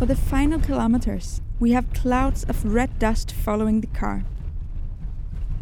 For 0.00 0.06
the 0.06 0.16
final 0.16 0.58
kilometers, 0.58 1.42
we 1.58 1.72
have 1.72 1.92
clouds 1.92 2.44
of 2.44 2.64
red 2.64 2.98
dust 2.98 3.32
following 3.32 3.82
the 3.82 3.86
car. 3.86 4.24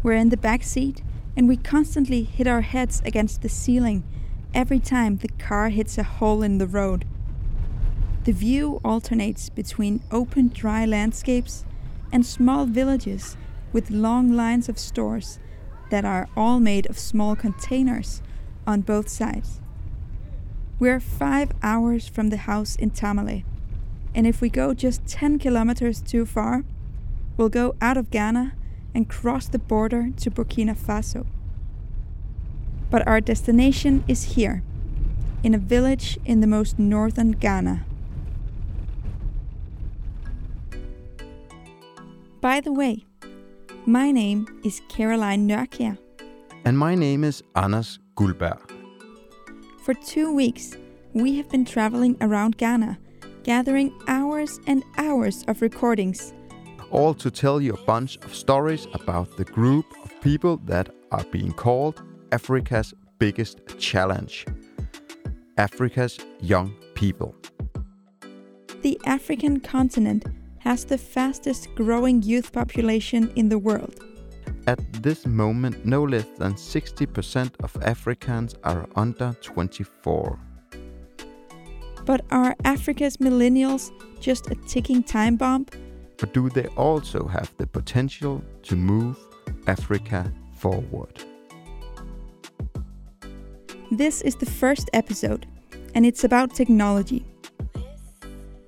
We're 0.01 0.13
in 0.13 0.29
the 0.29 0.37
back 0.37 0.63
seat 0.63 1.03
and 1.35 1.45
we 1.45 1.57
constantly 1.57 2.23
hit 2.23 2.47
our 2.47 2.61
heads 2.61 3.01
against 3.03 3.41
the 3.41 3.49
ceiling 3.49 4.05
every 4.53 4.79
time 4.79 5.17
the 5.17 5.27
car 5.27 5.67
hits 5.67 5.97
a 5.97 6.03
hole 6.03 6.41
in 6.41 6.57
the 6.57 6.67
road. 6.67 7.03
The 8.23 8.31
view 8.31 8.79
alternates 8.85 9.49
between 9.49 10.03
open, 10.09 10.47
dry 10.47 10.85
landscapes 10.85 11.65
and 12.09 12.25
small 12.25 12.65
villages 12.65 13.35
with 13.73 13.91
long 13.91 14.31
lines 14.31 14.69
of 14.69 14.79
stores 14.79 15.37
that 15.89 16.05
are 16.05 16.29
all 16.37 16.61
made 16.61 16.89
of 16.89 16.97
small 16.97 17.35
containers 17.35 18.21
on 18.65 18.83
both 18.83 19.09
sides. 19.09 19.59
We're 20.79 21.01
five 21.01 21.51
hours 21.61 22.07
from 22.07 22.29
the 22.29 22.37
house 22.37 22.77
in 22.77 22.91
Tamale, 22.91 23.43
and 24.19 24.27
if 24.27 24.41
we 24.41 24.49
go 24.49 24.73
just 24.73 25.07
10 25.07 25.39
kilometers 25.39 26.01
too 26.01 26.25
far, 26.25 26.65
we'll 27.37 27.47
go 27.47 27.73
out 27.79 27.95
of 27.95 28.11
Ghana 28.11 28.51
and 28.93 29.07
cross 29.07 29.47
the 29.47 29.57
border 29.57 30.09
to 30.17 30.29
Burkina 30.29 30.75
Faso. 30.75 31.25
But 32.89 33.07
our 33.07 33.21
destination 33.21 34.03
is 34.09 34.35
here, 34.35 34.61
in 35.41 35.55
a 35.55 35.57
village 35.57 36.19
in 36.25 36.41
the 36.41 36.47
most 36.47 36.77
northern 36.77 37.31
Ghana. 37.31 37.85
By 42.41 42.59
the 42.59 42.73
way, 42.73 43.05
my 43.85 44.11
name 44.11 44.47
is 44.65 44.81
Caroline 44.89 45.47
Nørkjær. 45.47 45.97
And 46.65 46.77
my 46.77 46.93
name 46.93 47.23
is 47.23 47.41
Anders 47.55 47.99
Guldberg. 48.15 48.59
For 49.85 49.93
two 49.93 50.35
weeks, 50.35 50.75
we 51.13 51.37
have 51.37 51.47
been 51.49 51.63
traveling 51.63 52.17
around 52.19 52.57
Ghana, 52.57 52.97
gathering 53.49 53.91
hours 54.07 54.59
and 54.67 54.83
hours 54.99 55.43
of 55.47 55.59
recordings. 55.63 56.35
All 56.91 57.15
to 57.15 57.31
tell 57.31 57.59
you 57.59 57.73
a 57.73 57.85
bunch 57.85 58.15
of 58.17 58.35
stories 58.35 58.85
about 58.93 59.37
the 59.37 59.43
group 59.43 59.87
of 60.03 60.21
people 60.21 60.57
that 60.65 60.93
are 61.11 61.23
being 61.31 61.53
called 61.53 61.99
Africa's 62.31 62.93
biggest 63.17 63.57
challenge 63.79 64.45
Africa's 65.57 66.19
young 66.41 66.75
people. 66.93 67.33
The 68.83 69.01
African 69.05 69.59
continent 69.61 70.25
has 70.59 70.85
the 70.85 70.99
fastest 70.99 71.73
growing 71.73 72.21
youth 72.21 72.51
population 72.53 73.31
in 73.35 73.49
the 73.49 73.57
world. 73.57 73.95
At 74.67 74.79
this 75.01 75.25
moment, 75.25 75.87
no 75.87 76.03
less 76.03 76.27
than 76.37 76.53
60% 76.53 77.51
of 77.63 77.75
Africans 77.81 78.53
are 78.63 78.85
under 78.95 79.35
24. 79.41 80.39
But 82.09 82.25
are 82.31 82.55
Africa's 82.65 83.17
millennials 83.17 83.91
just 84.19 84.49
a 84.49 84.55
ticking 84.55 85.03
time 85.03 85.35
bomb? 85.35 85.67
Or 86.19 86.25
do 86.25 86.49
they 86.49 86.65
also 86.75 87.27
have 87.27 87.55
the 87.57 87.67
potential 87.67 88.43
to 88.63 88.75
move 88.75 89.15
Africa 89.67 90.33
forward? 90.55 91.23
This 93.91 94.23
is 94.23 94.35
the 94.37 94.47
first 94.47 94.89
episode, 94.93 95.45
and 95.93 96.03
it's 96.03 96.23
about 96.23 96.55
technology 96.55 97.27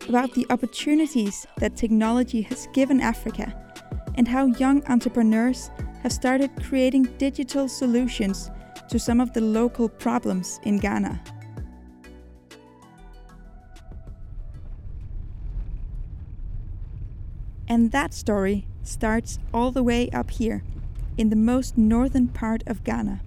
about 0.07 0.33
the 0.35 0.45
opportunities 0.51 1.47
that 1.57 1.75
technology 1.75 2.43
has 2.43 2.67
given 2.73 3.01
Africa 3.01 3.55
and 4.15 4.27
how 4.27 4.45
young 4.45 4.85
entrepreneurs 4.85 5.71
have 6.03 6.11
started 6.11 6.51
creating 6.61 7.05
digital 7.17 7.67
solutions 7.67 8.51
to 8.87 8.99
some 8.99 9.19
of 9.19 9.33
the 9.33 9.41
local 9.41 9.89
problems 9.89 10.59
in 10.61 10.77
Ghana. 10.77 11.19
And 17.71 17.93
that 17.93 18.13
story 18.13 18.65
starts 18.83 19.39
all 19.53 19.71
the 19.71 19.81
way 19.81 20.09
up 20.09 20.31
here, 20.31 20.61
in 21.17 21.29
the 21.29 21.37
most 21.37 21.77
northern 21.77 22.27
part 22.27 22.63
of 22.67 22.83
Ghana. 22.83 23.21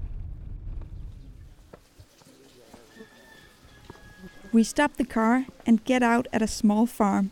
We 4.53 4.63
stop 4.63 4.99
the 4.99 5.07
car 5.07 5.47
and 5.65 5.83
get 5.87 6.03
out 6.03 6.27
at 6.31 6.43
a 6.43 6.47
small 6.47 6.85
farm. 6.85 7.31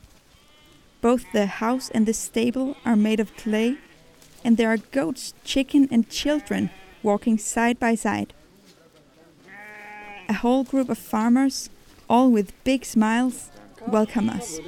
Both 1.03 1.31
the 1.35 1.45
house 1.45 1.91
and 1.91 2.07
the 2.07 2.15
stable 2.15 2.79
are 2.83 2.97
made 2.97 3.21
of 3.21 3.37
clay, 3.37 3.77
and 4.43 4.57
there 4.57 4.71
are 4.71 4.79
goats, 4.79 5.35
chicken, 5.45 5.89
and 5.91 6.09
children 6.09 6.71
walking 7.03 7.37
side 7.37 7.79
by 7.79 7.95
side. 7.95 8.33
A 10.31 10.33
whole 10.33 10.65
group 10.65 10.89
of 10.89 10.97
farmers, 10.97 11.69
all 12.09 12.31
with 12.31 12.55
big 12.65 12.87
smiles, 12.87 13.51
welcome 13.87 14.31
us. 14.31 14.61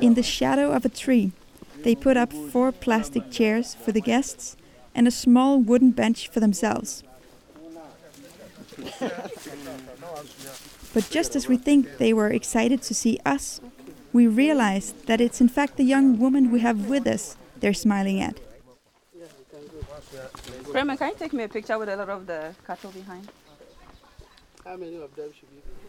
In 0.00 0.14
the 0.14 0.22
shadow 0.22 0.72
of 0.72 0.84
a 0.84 0.88
tree, 0.88 1.32
they 1.82 1.94
put 1.94 2.16
up 2.16 2.32
four 2.32 2.70
plastic 2.70 3.30
chairs 3.30 3.74
for 3.74 3.92
the 3.92 4.00
guests 4.00 4.56
and 4.94 5.08
a 5.08 5.10
small 5.10 5.58
wooden 5.58 5.90
bench 5.90 6.28
for 6.28 6.40
themselves. 6.40 7.02
but 10.94 11.08
just 11.10 11.34
as 11.34 11.48
we 11.48 11.56
think 11.56 11.98
they 11.98 12.12
were 12.12 12.28
excited 12.28 12.82
to 12.82 12.94
see 12.94 13.18
us, 13.24 13.60
we 14.12 14.26
realize 14.26 14.92
that 15.06 15.20
it's 15.20 15.40
in 15.40 15.48
fact 15.48 15.76
the 15.76 15.84
young 15.84 16.18
woman 16.18 16.50
we 16.50 16.60
have 16.60 16.88
with 16.88 17.06
us 17.06 17.36
they're 17.60 17.74
smiling 17.74 18.20
at. 18.20 18.38
Grandma, 20.64 20.96
can 20.96 21.10
you 21.10 21.16
take 21.18 21.32
me 21.32 21.44
a 21.44 21.48
picture 21.48 21.78
with 21.78 21.88
a 21.88 21.96
lot 21.96 22.08
of 22.08 22.26
the 22.26 22.54
cattle 22.66 22.90
behind? 22.90 23.28
How 24.64 24.76
many 24.76 24.96
of 24.96 25.14
them 25.16 25.32
should 25.32 25.50
be? 25.50 25.87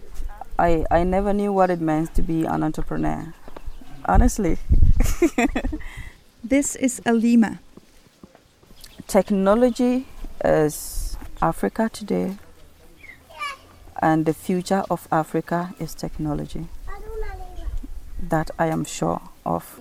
I, 0.59 0.85
I 0.91 1.05
never 1.05 1.31
knew 1.31 1.53
what 1.53 1.69
it 1.69 1.79
meant 1.79 2.13
to 2.15 2.21
be 2.21 2.43
an 2.43 2.63
entrepreneur. 2.63 3.33
Honestly. 4.03 4.57
this 6.43 6.75
is 6.75 7.01
Alima. 7.05 7.59
Technology 9.07 10.05
is 10.43 11.15
Africa 11.41 11.89
today 11.93 12.35
and 14.01 14.25
the 14.25 14.33
future 14.33 14.83
of 14.89 15.07
Africa 15.13 15.73
is 15.79 15.95
technology. 15.95 16.67
That 18.21 18.51
I 18.59 18.67
am 18.67 18.83
sure 18.83 19.21
of. 19.45 19.79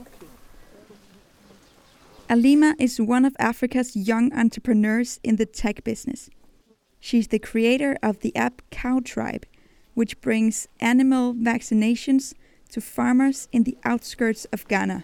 Alima 2.30 2.76
is 2.78 3.00
one 3.00 3.24
of 3.24 3.34
Africa's 3.40 3.96
young 3.96 4.32
entrepreneurs 4.32 5.18
in 5.24 5.36
the 5.36 5.46
tech 5.46 5.82
business. 5.82 6.30
She's 7.00 7.28
the 7.28 7.40
creator 7.40 7.96
of 8.00 8.20
the 8.20 8.34
app 8.36 8.62
Cowtribe, 8.70 9.42
which 9.98 10.20
brings 10.20 10.68
animal 10.78 11.34
vaccinations 11.34 12.32
to 12.70 12.80
farmers 12.80 13.48
in 13.50 13.64
the 13.64 13.76
outskirts 13.82 14.44
of 14.52 14.68
Ghana. 14.68 15.02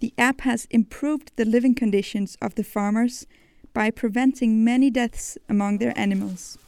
The 0.00 0.12
app 0.18 0.40
has 0.40 0.66
improved 0.68 1.30
the 1.36 1.44
living 1.44 1.76
conditions 1.76 2.36
of 2.42 2.56
the 2.56 2.64
farmers 2.64 3.28
by 3.72 3.92
preventing 3.92 4.64
many 4.64 4.90
deaths 4.90 5.38
among 5.48 5.78
their 5.78 5.96
animals. 5.96 6.58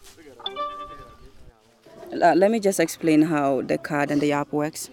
Uh, 2.23 2.35
let 2.37 2.53
me 2.53 2.61
just 2.61 2.79
explain 2.79 3.23
how 3.23 3.63
the 3.63 3.77
card 3.77 4.13
and 4.13 4.21
the 4.21 4.31
app 4.31 4.53
works. 4.53 4.91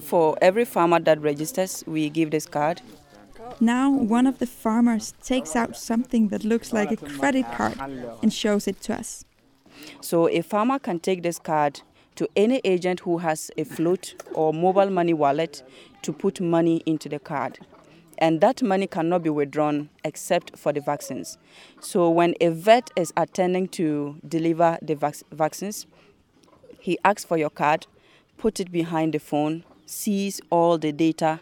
For 0.00 0.38
every 0.40 0.64
farmer 0.64 1.00
that 1.00 1.20
registers, 1.20 1.82
we 1.88 2.08
give 2.08 2.30
this 2.30 2.46
card. 2.46 2.82
Now, 3.58 3.90
one 3.90 4.28
of 4.28 4.38
the 4.38 4.46
farmers 4.46 5.14
takes 5.24 5.56
out 5.56 5.76
something 5.76 6.28
that 6.28 6.44
looks 6.44 6.72
like 6.72 6.92
a 6.92 6.96
credit 6.96 7.46
card 7.50 7.76
and 8.22 8.32
shows 8.32 8.68
it 8.68 8.80
to 8.82 8.94
us. 8.94 9.24
So, 10.00 10.28
a 10.28 10.42
farmer 10.42 10.78
can 10.78 11.00
take 11.00 11.22
this 11.22 11.38
card 11.38 11.80
to 12.16 12.28
any 12.36 12.60
agent 12.64 13.00
who 13.00 13.18
has 13.18 13.50
a 13.56 13.64
float 13.64 14.14
or 14.34 14.52
mobile 14.52 14.90
money 14.90 15.14
wallet 15.14 15.62
to 16.02 16.12
put 16.12 16.40
money 16.40 16.82
into 16.86 17.08
the 17.08 17.18
card 17.18 17.58
and 18.18 18.40
that 18.40 18.62
money 18.62 18.86
cannot 18.86 19.22
be 19.22 19.30
withdrawn 19.30 19.88
except 20.04 20.56
for 20.56 20.72
the 20.72 20.80
vaccines. 20.80 21.38
So 21.80 22.08
when 22.10 22.34
a 22.40 22.48
vet 22.48 22.90
is 22.96 23.12
attending 23.16 23.68
to 23.68 24.16
deliver 24.26 24.78
the 24.80 24.94
vac- 24.94 25.22
vaccines, 25.30 25.86
he 26.80 26.98
asks 27.04 27.24
for 27.24 27.36
your 27.36 27.50
card, 27.50 27.86
put 28.38 28.60
it 28.60 28.70
behind 28.72 29.12
the 29.12 29.18
phone, 29.18 29.64
sees 29.86 30.40
all 30.50 30.78
the 30.78 30.92
data 30.92 31.40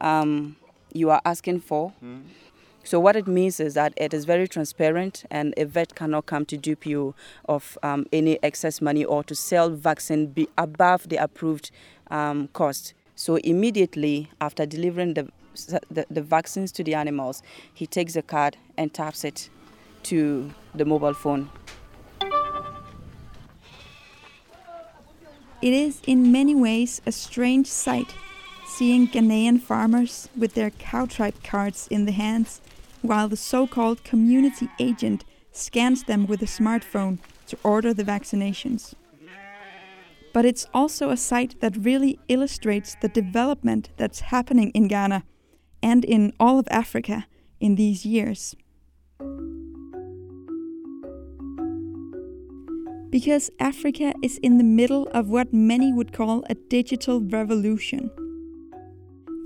um, 0.00 0.56
you 0.92 1.10
are 1.10 1.20
asking 1.24 1.60
for. 1.60 1.92
Mm. 2.02 2.22
So 2.86 3.00
what 3.00 3.16
it 3.16 3.26
means 3.26 3.58
is 3.58 3.74
that 3.74 3.92
it 3.96 4.14
is 4.14 4.24
very 4.24 4.46
transparent, 4.46 5.24
and 5.28 5.52
a 5.56 5.64
vet 5.64 5.96
cannot 5.96 6.26
come 6.26 6.46
to 6.46 6.56
dupe 6.56 6.86
you 6.86 7.16
of 7.48 7.76
um, 7.82 8.06
any 8.12 8.38
excess 8.44 8.80
money 8.80 9.04
or 9.04 9.24
to 9.24 9.34
sell 9.34 9.70
vaccine 9.70 10.26
be 10.26 10.48
above 10.56 11.08
the 11.08 11.16
approved 11.16 11.72
um, 12.12 12.46
cost. 12.52 12.94
So 13.16 13.36
immediately 13.36 14.30
after 14.40 14.64
delivering 14.66 15.14
the 15.14 15.28
the, 15.90 16.06
the 16.10 16.22
vaccines 16.22 16.70
to 16.72 16.84
the 16.84 16.94
animals, 16.94 17.42
he 17.74 17.86
takes 17.86 18.12
the 18.12 18.22
card 18.22 18.56
and 18.76 18.92
taps 18.94 19.24
it 19.24 19.48
to 20.04 20.52
the 20.74 20.84
mobile 20.84 21.14
phone. 21.14 21.48
It 25.60 25.72
is 25.72 26.02
in 26.06 26.30
many 26.30 26.54
ways 26.54 27.00
a 27.04 27.10
strange 27.10 27.66
sight 27.66 28.14
seeing 28.66 29.08
Ghanaian 29.08 29.60
farmers 29.60 30.28
with 30.36 30.52
their 30.52 30.70
Cowtribe 30.70 31.42
cards 31.42 31.88
in 31.90 32.04
the 32.04 32.12
hands 32.12 32.60
while 33.06 33.28
the 33.28 33.36
so 33.36 33.66
called 33.66 34.04
community 34.04 34.68
agent 34.78 35.24
scans 35.52 36.04
them 36.04 36.26
with 36.26 36.42
a 36.42 36.46
smartphone 36.46 37.18
to 37.46 37.58
order 37.62 37.94
the 37.94 38.04
vaccinations. 38.04 38.94
But 40.32 40.44
it's 40.44 40.66
also 40.74 41.10
a 41.10 41.16
site 41.16 41.60
that 41.60 41.76
really 41.78 42.18
illustrates 42.28 42.96
the 43.00 43.08
development 43.08 43.90
that's 43.96 44.20
happening 44.20 44.70
in 44.72 44.86
Ghana 44.86 45.24
and 45.82 46.04
in 46.04 46.34
all 46.38 46.58
of 46.58 46.68
Africa 46.70 47.26
in 47.58 47.76
these 47.76 48.04
years. 48.04 48.54
Because 53.08 53.50
Africa 53.58 54.12
is 54.22 54.36
in 54.38 54.58
the 54.58 54.64
middle 54.64 55.08
of 55.12 55.30
what 55.30 55.54
many 55.54 55.90
would 55.90 56.12
call 56.12 56.44
a 56.50 56.54
digital 56.54 57.22
revolution. 57.22 58.10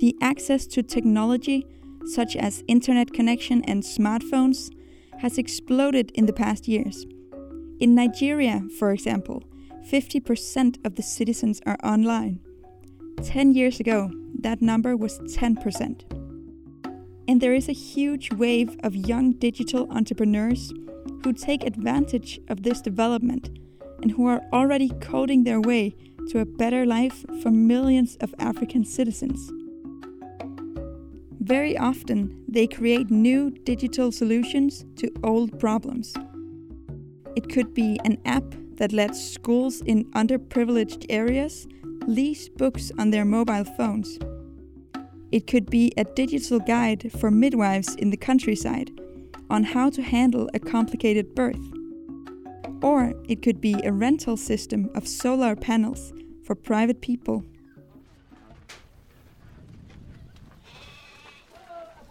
The 0.01 0.17
access 0.21 0.67
to 0.69 0.83
technology, 0.83 1.67
such 2.07 2.37
as 2.37 2.65
internet 2.69 3.13
connection 3.13 3.63
and 3.65 3.83
smartphones, 3.83 4.71
has 5.19 5.39
exploded 5.39 6.11
in 6.15 6.27
the 6.27 6.33
past 6.33 6.67
years. 6.67 7.07
In 7.79 7.95
Nigeria, 7.95 8.63
for 8.79 8.93
example, 8.93 9.43
50% 9.87 10.85
of 10.85 10.95
the 10.97 11.03
citizens 11.03 11.61
are 11.67 11.79
online. 11.83 12.41
10 13.23 13.53
years 13.53 13.81
ago, 13.81 14.11
that 14.39 14.63
number 14.63 14.97
was 14.97 15.19
10%. 15.21 16.05
And 17.29 17.41
there 17.41 17.55
is 17.55 17.69
a 17.69 17.73
huge 17.73 18.33
wave 18.33 18.77
of 18.83 18.97
young 18.97 19.33
digital 19.33 19.91
entrepreneurs 19.91 20.73
who 21.23 21.33
take 21.33 21.65
advantage 21.65 22.41
of 22.49 22.63
this 22.63 22.81
development 22.81 23.51
and 24.03 24.13
who 24.13 24.27
are 24.27 24.43
already 24.53 24.91
coding 25.01 25.45
their 25.45 25.61
way 25.61 25.95
to 26.31 26.41
a 26.41 26.47
better 26.47 26.87
life 26.87 27.25
for 27.43 27.51
millions 27.51 28.17
of 28.17 28.35
African 28.39 28.85
citizens. 28.85 29.51
Very 31.41 31.77
often, 31.77 32.45
they 32.47 32.67
create 32.67 33.11
new 33.11 33.51
digital 33.51 34.13
solutions 34.13 34.85
to 34.97 35.11
old 35.25 35.59
problems. 35.59 36.15
It 37.35 37.49
could 37.49 37.73
be 37.73 37.99
an 38.05 38.19
app 38.27 38.45
that 38.75 38.93
lets 38.93 39.23
schools 39.23 39.81
in 39.81 40.05
underprivileged 40.13 41.07
areas 41.09 41.67
lease 42.07 42.49
books 42.49 42.93
on 42.99 43.11
their 43.11 43.25
mobile 43.25 43.65
phones. 43.65 44.19
It 45.33 45.47
could 45.47 45.71
be 45.71 45.93
a 45.97 46.05
digital 46.05 46.59
guide 46.59 47.11
for 47.19 47.31
midwives 47.31 47.95
in 47.95 48.11
the 48.11 48.17
countryside 48.17 48.91
on 49.49 49.65
how 49.65 49.89
to 49.91 50.03
handle 50.03 50.51
a 50.53 50.59
complicated 50.59 51.35
birth. 51.35 51.61
Or 52.83 53.15
it 53.29 53.41
could 53.43 53.61
be 53.61 53.81
a 53.85 53.93
rental 53.93 54.37
system 54.37 54.91
of 54.95 55.09
solar 55.09 55.57
panels 55.57 56.13
for 56.45 56.55
private 56.55 57.01
people. 57.01 57.45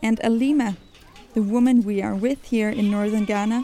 And 0.02 0.20
Alima, 0.24 0.78
the 1.34 1.42
woman 1.42 1.84
we 1.84 2.02
are 2.02 2.16
with 2.16 2.46
here 2.46 2.70
in 2.70 2.90
northern 2.90 3.26
Ghana, 3.26 3.64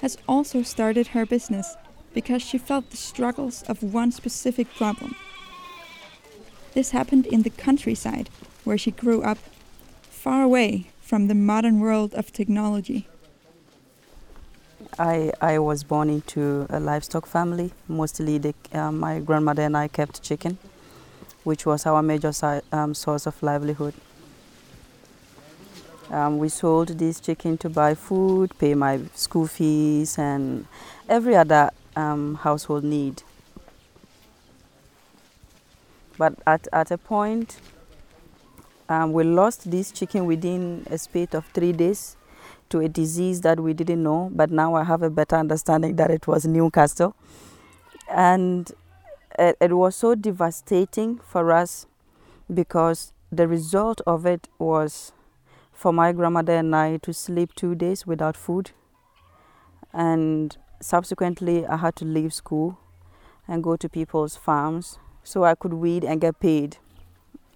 has 0.00 0.18
also 0.26 0.62
started 0.62 1.08
her 1.08 1.26
business 1.26 1.76
because 2.14 2.42
she 2.42 2.58
felt 2.58 2.90
the 2.90 2.96
struggles 2.96 3.62
of 3.64 3.82
one 3.82 4.10
specific 4.10 4.66
problem. 4.74 5.14
This 6.74 6.90
happened 6.90 7.26
in 7.26 7.42
the 7.42 7.50
countryside 7.50 8.30
where 8.64 8.78
she 8.78 8.90
grew 8.90 9.22
up, 9.22 9.38
far 10.10 10.42
away 10.42 10.90
from 11.00 11.28
the 11.28 11.34
modern 11.34 11.80
world 11.80 12.14
of 12.14 12.32
technology. 12.32 13.08
I, 14.98 15.32
I 15.40 15.58
was 15.58 15.84
born 15.84 16.10
into 16.10 16.66
a 16.68 16.80
livestock 16.80 17.26
family. 17.26 17.72
Mostly, 17.88 18.38
the, 18.38 18.54
uh, 18.72 18.92
my 18.92 19.20
grandmother 19.20 19.62
and 19.62 19.76
I 19.76 19.88
kept 19.88 20.22
chicken, 20.22 20.58
which 21.44 21.64
was 21.64 21.86
our 21.86 22.02
major 22.02 22.32
si- 22.32 22.60
um, 22.72 22.94
source 22.94 23.26
of 23.26 23.42
livelihood. 23.42 23.94
Um, 26.10 26.38
we 26.38 26.48
sold 26.48 26.88
this 26.98 27.20
chicken 27.20 27.56
to 27.58 27.70
buy 27.70 27.94
food, 27.94 28.50
pay 28.58 28.74
my 28.74 29.00
school 29.14 29.46
fees, 29.46 30.18
and 30.18 30.66
every 31.08 31.36
other 31.36 31.70
um, 31.94 32.34
household 32.34 32.82
need. 32.82 33.22
But 36.18 36.34
at, 36.46 36.66
at 36.72 36.90
a 36.90 36.98
point, 36.98 37.60
um, 38.88 39.12
we 39.12 39.22
lost 39.22 39.70
this 39.70 39.92
chicken 39.92 40.26
within 40.26 40.84
a 40.90 40.98
space 40.98 41.32
of 41.32 41.46
three 41.46 41.72
days 41.72 42.16
to 42.70 42.80
a 42.80 42.88
disease 42.88 43.40
that 43.42 43.60
we 43.60 43.72
didn't 43.72 44.02
know, 44.02 44.30
but 44.34 44.50
now 44.50 44.74
I 44.74 44.82
have 44.82 45.02
a 45.02 45.10
better 45.10 45.36
understanding 45.36 45.94
that 45.96 46.10
it 46.10 46.26
was 46.26 46.44
Newcastle. 46.44 47.14
And 48.10 48.70
it, 49.38 49.56
it 49.60 49.72
was 49.72 49.94
so 49.94 50.16
devastating 50.16 51.18
for 51.18 51.52
us 51.52 51.86
because 52.52 53.12
the 53.30 53.46
result 53.46 54.00
of 54.06 54.26
it 54.26 54.48
was 54.58 55.12
for 55.80 55.94
my 55.94 56.12
grandmother 56.12 56.56
and 56.56 56.76
I 56.76 56.98
to 56.98 57.14
sleep 57.14 57.54
two 57.54 57.74
days 57.74 58.06
without 58.06 58.36
food. 58.36 58.72
And 59.94 60.54
subsequently, 60.82 61.66
I 61.66 61.78
had 61.78 61.96
to 61.96 62.04
leave 62.04 62.34
school 62.34 62.78
and 63.48 63.64
go 63.64 63.76
to 63.76 63.88
people's 63.88 64.36
farms 64.36 64.98
so 65.22 65.44
I 65.44 65.54
could 65.54 65.72
weed 65.72 66.04
and 66.04 66.20
get 66.20 66.38
paid 66.38 66.76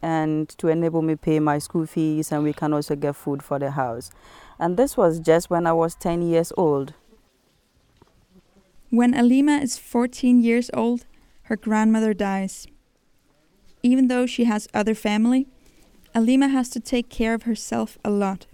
and 0.01 0.49
to 0.57 0.69
enable 0.69 1.03
me 1.03 1.17
pay 1.17 1.39
my 1.39 1.59
school 1.59 1.85
fees 1.85 2.33
and 2.33 2.43
we 2.43 2.55
can 2.55 2.73
also 2.73 2.97
get 2.97 3.15
food 3.15 3.43
for 3.43 3.59
the 3.59 3.73
house. 3.73 4.11
And 4.59 4.79
this 4.79 4.97
was 4.97 5.21
just 5.21 5.51
when 5.51 5.67
I 5.67 5.75
was 5.75 5.95
10 5.95 6.23
years 6.23 6.51
old. 6.57 6.95
When 8.89 9.13
Alima 9.13 9.59
is 9.59 9.77
14 9.77 10.41
years 10.41 10.71
old, 10.73 11.05
her 11.43 11.57
grandmother 11.57 12.15
dies. 12.15 12.67
Even 13.83 14.09
though 14.09 14.25
she 14.25 14.45
has 14.45 14.67
other 14.73 14.95
family, 14.95 15.47
Alima 16.17 16.47
has 16.47 16.69
to 16.69 16.79
take 16.79 17.09
care 17.09 17.35
of 17.35 17.43
herself 17.43 17.99
a 18.05 18.11
lot. 18.11 18.47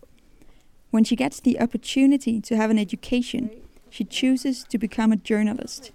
When 0.91 1.05
she 1.05 1.15
gets 1.15 1.41
the 1.41 1.61
opportunity 1.61 2.41
to 2.41 2.57
have 2.57 2.71
an 2.71 2.79
education, 2.79 3.51
she 3.91 4.03
chooses 4.03 4.65
to 4.71 4.79
become 4.79 5.13
a 5.13 5.17
journalist. 5.17 5.93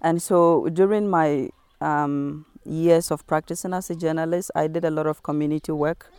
And 0.00 0.22
so 0.22 0.68
during 0.72 1.10
my 1.10 1.50
um, 1.82 2.46
years 2.64 3.10
of 3.10 3.26
practicing 3.26 3.74
as 3.74 3.90
a 3.90 3.94
journalist, 3.94 4.50
I 4.54 4.68
did 4.68 4.86
a 4.86 4.90
lot 4.90 5.06
of 5.06 5.22
community 5.22 5.72
work. 5.72 6.10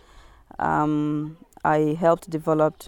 Um, 0.60 1.38
I 1.64 1.98
helped 2.00 2.30
develop 2.30 2.84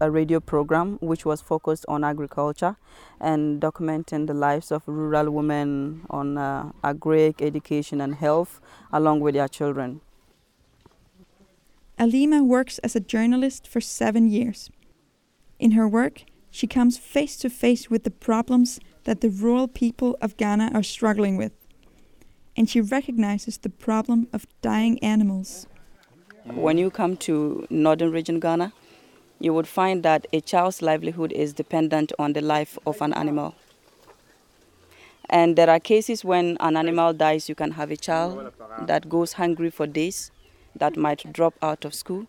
a 0.00 0.12
radio 0.12 0.38
program 0.38 0.98
which 1.00 1.26
was 1.26 1.40
focused 1.40 1.84
on 1.88 2.04
agriculture 2.04 2.76
and 3.20 3.60
documenting 3.60 4.28
the 4.28 4.34
lives 4.34 4.70
of 4.70 4.82
rural 4.86 5.30
women 5.32 6.02
on 6.08 6.38
uh, 6.38 6.70
agri, 6.84 7.34
education, 7.40 8.00
and 8.00 8.14
health, 8.14 8.60
along 8.92 9.18
with 9.20 9.34
their 9.34 9.48
children. 9.48 10.00
Alima 12.02 12.42
works 12.42 12.78
as 12.78 12.96
a 12.96 13.00
journalist 13.00 13.68
for 13.68 13.80
seven 13.80 14.28
years. 14.28 14.70
In 15.60 15.70
her 15.70 15.86
work, 15.86 16.24
she 16.50 16.66
comes 16.66 16.98
face 16.98 17.36
to 17.36 17.48
face 17.48 17.88
with 17.88 18.02
the 18.02 18.10
problems 18.10 18.80
that 19.04 19.20
the 19.20 19.30
rural 19.30 19.68
people 19.68 20.16
of 20.20 20.36
Ghana 20.36 20.72
are 20.74 20.82
struggling 20.82 21.36
with 21.36 21.52
and 22.56 22.68
she 22.68 22.80
recognizes 22.80 23.58
the 23.58 23.70
problem 23.70 24.28
of 24.32 24.46
dying 24.60 24.98
animals. 24.98 25.66
When 26.44 26.76
you 26.76 26.90
come 26.90 27.16
to 27.18 27.66
northern 27.70 28.10
region 28.10 28.40
Ghana, 28.40 28.72
you 29.38 29.54
would 29.54 29.68
find 29.68 30.02
that 30.02 30.26
a 30.32 30.40
child's 30.40 30.82
livelihood 30.82 31.32
is 31.32 31.52
dependent 31.52 32.12
on 32.18 32.32
the 32.32 32.40
life 32.40 32.78
of 32.86 33.00
an 33.00 33.12
animal. 33.14 33.54
And 35.30 35.56
there 35.56 35.70
are 35.70 35.80
cases 35.80 36.24
when 36.24 36.56
an 36.60 36.76
animal 36.76 37.12
dies, 37.12 37.48
you 37.48 37.54
can 37.54 37.72
have 37.72 37.90
a 37.90 37.96
child 37.96 38.52
that 38.82 39.08
goes 39.08 39.34
hungry 39.34 39.70
for 39.70 39.86
days, 39.86 40.30
that 40.76 40.96
might 40.96 41.32
drop 41.32 41.54
out 41.62 41.84
of 41.84 41.94
school, 41.94 42.26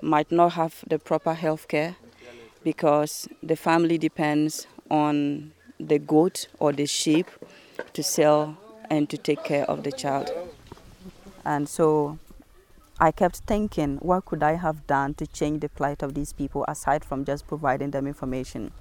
might 0.00 0.30
not 0.30 0.52
have 0.52 0.84
the 0.86 0.98
proper 0.98 1.34
health 1.34 1.68
care 1.68 1.96
because 2.62 3.28
the 3.42 3.56
family 3.56 3.98
depends 3.98 4.66
on 4.90 5.52
the 5.78 5.98
goat 5.98 6.48
or 6.58 6.72
the 6.72 6.86
sheep 6.86 7.26
to 7.92 8.02
sell 8.02 8.56
and 8.90 9.08
to 9.10 9.18
take 9.18 9.42
care 9.44 9.64
of 9.64 9.82
the 9.82 9.92
child. 9.92 10.30
And 11.44 11.68
so 11.68 12.18
I 12.98 13.12
kept 13.12 13.36
thinking, 13.46 13.98
what 13.98 14.24
could 14.24 14.42
I 14.42 14.54
have 14.54 14.86
done 14.86 15.14
to 15.14 15.26
change 15.26 15.60
the 15.60 15.68
plight 15.68 16.02
of 16.02 16.14
these 16.14 16.32
people 16.32 16.64
aside 16.66 17.04
from 17.04 17.24
just 17.24 17.46
providing 17.46 17.90
them 17.90 18.06
information? 18.06 18.72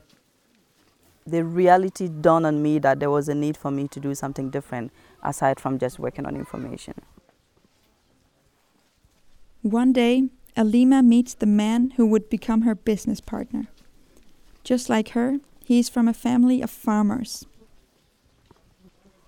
The 1.27 1.43
reality 1.43 2.07
dawned 2.07 2.45
on 2.45 2.61
me 2.61 2.79
that 2.79 2.99
there 2.99 3.09
was 3.09 3.27
a 3.29 3.35
need 3.35 3.57
for 3.57 3.71
me 3.71 3.87
to 3.89 3.99
do 3.99 4.15
something 4.15 4.51
different 4.51 4.91
aside 5.23 5.59
from 5.59 5.79
just 5.79 5.99
working 5.99 6.25
on 6.25 6.35
information. 6.35 6.93
One 9.65 9.93
day, 9.93 10.29
Alima 10.55 11.01
meets 11.01 11.33
the 11.33 11.45
man 11.45 11.91
who 11.97 12.05
would 12.05 12.29
become 12.29 12.61
her 12.61 12.75
business 12.75 13.19
partner. 13.19 13.67
Just 14.63 14.89
like 14.89 15.09
her, 15.09 15.39
he 15.63 15.79
is 15.79 15.89
from 15.89 16.07
a 16.07 16.13
family 16.13 16.61
of 16.61 16.69
farmers 16.69 17.45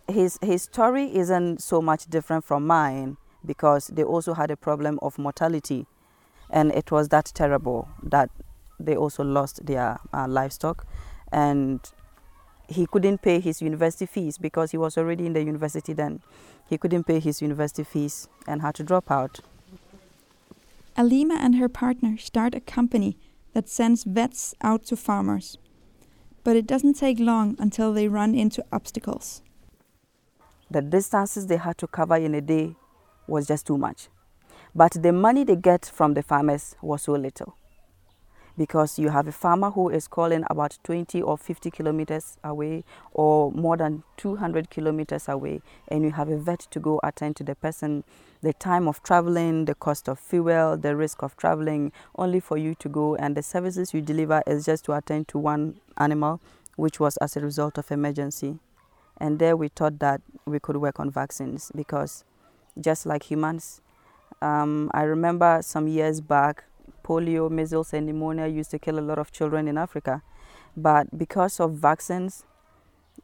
his 0.08 0.39
his 0.41 0.63
story 0.63 1.15
isn't 1.15 1.62
so 1.62 1.82
much 1.82 2.06
different 2.06 2.46
from 2.46 2.65
mine 2.65 3.17
because 3.46 3.88
they 3.88 4.03
also 4.03 4.34
had 4.34 4.51
a 4.51 4.58
problem 4.58 5.00
of 5.01 5.17
mortality, 5.17 5.86
and 6.50 6.72
it 6.72 6.91
was 6.91 7.10
that 7.10 7.32
terrible 7.34 7.88
that 8.03 8.29
they 8.79 8.96
also 8.96 9.24
lost 9.24 9.65
their 9.65 10.00
uh, 10.13 10.27
livestock, 10.27 10.86
and 11.32 11.91
he 12.67 12.86
couldn't 12.86 13.22
pay 13.22 13.39
his 13.39 13.62
university 13.62 14.06
fees 14.06 14.38
because 14.38 14.72
he 14.72 14.77
was 14.77 14.98
already 14.98 15.25
in 15.25 15.34
the 15.34 15.44
university 15.44 15.94
then. 15.94 16.22
He 16.70 16.77
couldn't 16.77 17.06
pay 17.06 17.20
his 17.20 17.41
university 17.41 17.84
fees 17.84 18.27
and 18.46 18.62
had 18.62 18.75
to 18.75 18.84
drop 18.84 19.10
out. 19.10 19.39
Alima 20.98 21.36
and 21.36 21.56
her 21.56 21.70
partner 21.70 22.18
start 22.18 22.56
a 22.56 22.60
company 22.60 23.20
that 23.54 23.70
sends 23.70 24.04
vets 24.04 24.56
out 24.62 24.84
to 24.86 24.96
farmers. 24.96 25.58
But 26.44 26.56
it 26.56 26.66
doesn't 26.66 26.96
take 26.96 27.20
long 27.20 27.56
until 27.60 27.94
they 27.94 28.08
run 28.08 28.34
into 28.34 28.66
obstacles. 28.72 29.44
The 30.72 30.82
distances 30.82 31.46
they 31.46 31.58
had 31.58 31.77
to 31.77 31.88
cover 31.88 32.16
in 32.16 32.34
a 32.34 32.42
day 32.42 32.75
was 33.27 33.48
just 33.48 33.68
too 33.68 33.77
much. 33.77 34.10
But 34.74 34.94
the 34.94 35.13
money 35.13 35.44
they 35.44 35.56
get 35.56 35.86
from 35.86 36.16
the 36.16 36.24
farmers 36.24 36.75
was 36.82 37.04
so 37.04 37.13
little 37.13 37.56
because 38.58 38.98
you 38.98 39.10
have 39.10 39.28
a 39.28 39.32
farmer 39.32 39.72
who 39.72 39.90
is 39.90 40.08
calling 40.08 40.44
about 40.50 40.78
20 40.84 41.22
or 41.22 41.38
50 41.38 41.70
kilometers 41.72 42.38
away 42.44 42.84
or 43.14 43.52
more 43.52 43.78
than 43.78 44.04
200 44.18 44.70
kilometers 44.70 45.28
away 45.28 45.62
and 45.88 46.04
you 46.04 46.12
have 46.12 46.30
a 46.30 46.38
vet 46.38 46.60
to 46.72 46.80
go 46.80 47.00
attend 47.04 47.36
to 47.36 47.44
the 47.44 47.56
person. 47.56 48.04
The 48.42 48.54
time 48.54 48.88
of 48.88 49.02
traveling 49.04 49.66
the 49.66 49.76
cost 49.76 50.08
of 50.08 50.20
fuel 50.20 50.78
the 50.78 50.96
risk 50.96 51.24
of 51.24 51.38
traveling 51.38 51.92
only 52.16 52.40
for 52.40 52.58
you 52.58 52.76
to 52.76 52.90
go 52.90 53.16
and 53.16 53.36
the 53.36 53.44
services 53.44 53.94
you 53.94 54.02
deliver 54.02 54.42
is 54.48 54.66
just 54.66 54.86
to 54.86 54.94
attend 54.94 55.28
to 55.30 55.38
one 55.38 55.80
animal 55.98 56.40
which 56.76 57.00
was 57.00 57.18
as 57.18 57.36
a 57.36 57.40
result 57.40 57.78
of 57.78 57.92
emergency. 57.92 58.60
And 59.20 59.40
there 59.40 59.58
we 59.58 59.68
thought 59.68 60.00
that 60.00 60.22
we 60.46 60.60
could 60.60 60.78
work 60.78 61.00
on 61.00 61.10
vaccines 61.10 61.72
because 61.76 62.24
just 62.80 63.06
like 63.06 63.24
humans 63.24 63.82
um, 64.42 64.92
i 64.94 65.04
remember 65.04 65.60
some 65.62 65.88
years 65.88 66.22
back 66.22 66.64
polio, 67.08 67.50
measles, 67.50 67.94
and 67.94 68.06
pneumonia 68.06 68.48
used 68.48 68.72
to 68.72 68.80
kill 68.80 69.00
a 69.00 69.02
lot 69.02 69.20
of 69.20 69.32
children 69.32 69.68
in 69.68 69.78
Africa. 69.78 70.22
But 70.76 71.18
because 71.18 71.60
of 71.60 71.74
vaccines, 71.74 72.44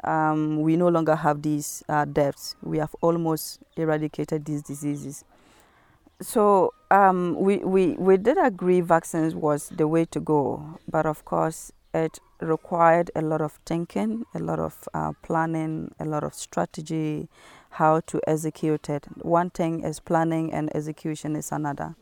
um, 0.04 0.62
we 0.62 0.76
no 0.76 0.88
longer 0.88 1.16
have 1.16 1.42
these 1.42 1.84
uh, 1.90 2.06
deaths. 2.06 2.56
We 2.62 2.78
have 2.80 2.96
almost 3.02 3.60
eradicated 3.76 4.46
these 4.46 4.62
diseases. 4.64 5.24
So 6.22 6.74
um, 6.90 7.36
we, 7.38 7.58
we, 7.58 7.94
we 7.94 8.18
did 8.18 8.38
agree 8.38 8.82
vaccines 8.82 9.36
was 9.36 9.70
the 9.70 9.88
way 9.88 10.06
to 10.06 10.20
go, 10.20 10.80
but 10.90 11.06
of 11.06 11.26
course 11.26 11.72
it 11.94 12.20
required 12.40 13.12
a 13.16 13.22
lot 13.22 13.42
of 13.42 13.60
thinking, 13.66 14.26
a 14.34 14.40
lot 14.40 14.60
of 14.60 14.88
uh, 14.94 15.12
planning, 15.22 15.94
a 16.00 16.06
lot 16.06 16.24
of 16.24 16.34
strategy, 16.34 17.28
how 17.72 18.00
to 18.02 18.22
execute 18.28 18.90
it. 18.90 19.06
One 19.22 19.50
thing 19.50 19.84
is 19.84 20.00
planning 20.00 20.54
and 20.54 20.76
execution 20.76 21.36
is 21.36 21.52
another. 21.52 21.96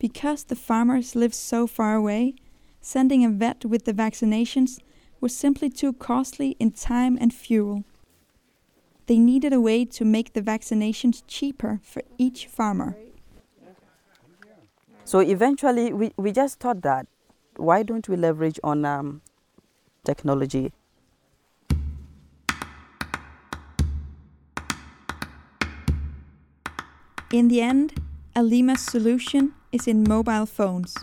Because 0.00 0.44
the 0.44 0.56
farmers 0.56 1.14
lived 1.14 1.34
so 1.34 1.66
far 1.66 1.94
away, 1.94 2.34
sending 2.80 3.22
a 3.22 3.28
vet 3.28 3.66
with 3.66 3.84
the 3.84 3.92
vaccinations 3.92 4.80
was 5.20 5.36
simply 5.36 5.68
too 5.68 5.92
costly 5.92 6.56
in 6.58 6.70
time 6.70 7.18
and 7.20 7.34
fuel. 7.34 7.84
They 9.06 9.18
needed 9.18 9.52
a 9.52 9.60
way 9.60 9.84
to 9.84 10.04
make 10.06 10.32
the 10.32 10.40
vaccinations 10.40 11.22
cheaper 11.26 11.80
for 11.82 12.02
each 12.16 12.46
farmer. 12.46 12.96
So 15.04 15.18
eventually, 15.18 15.92
we, 15.92 16.12
we 16.16 16.32
just 16.32 16.58
thought 16.60 16.80
that 16.80 17.06
why 17.56 17.82
don't 17.82 18.08
we 18.08 18.16
leverage 18.16 18.58
on 18.64 18.86
um, 18.86 19.20
technology? 20.04 20.72
In 27.32 27.48
the 27.48 27.60
end, 27.60 28.00
Alima's 28.34 28.80
solution 28.80 29.52
is 29.72 29.86
in 29.86 30.02
mobile 30.02 30.46
phones. 30.46 30.96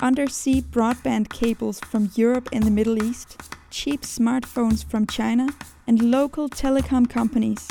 Undersea 0.00 0.62
broadband 0.62 1.28
cables 1.28 1.80
from 1.80 2.10
Europe 2.14 2.48
and 2.52 2.64
the 2.64 2.70
Middle 2.70 3.02
East, 3.02 3.40
cheap 3.70 4.02
smartphones 4.02 4.84
from 4.84 5.06
China, 5.06 5.48
and 5.86 6.10
local 6.10 6.48
telecom 6.48 7.08
companies. 7.08 7.68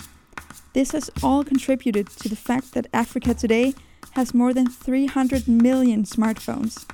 This 0.73 0.91
has 0.91 1.09
all 1.23 1.43
contributed 1.43 2.07
to 2.07 2.29
the 2.29 2.35
fact 2.35 2.73
that 2.73 2.87
Africa 2.93 3.33
today 3.33 3.73
has 4.11 4.33
more 4.33 4.53
than 4.53 4.69
300 4.69 5.47
million 5.47 6.03
smartphones. 6.03 6.85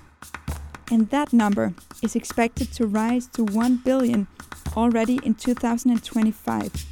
And 0.91 1.09
that 1.09 1.33
number 1.33 1.73
is 2.01 2.15
expected 2.15 2.71
to 2.73 2.87
rise 2.87 3.27
to 3.27 3.43
1 3.43 3.77
billion 3.77 4.27
already 4.75 5.19
in 5.23 5.33
2025. 5.35 6.85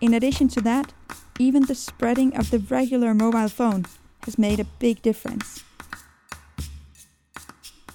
In 0.00 0.14
addition 0.14 0.48
to 0.48 0.60
that, 0.62 0.92
even 1.38 1.64
the 1.64 1.74
spreading 1.74 2.36
of 2.36 2.50
the 2.50 2.58
regular 2.58 3.14
mobile 3.14 3.48
phone 3.48 3.84
has 4.24 4.38
made 4.38 4.60
a 4.60 4.64
big 4.78 5.02
difference. 5.02 5.64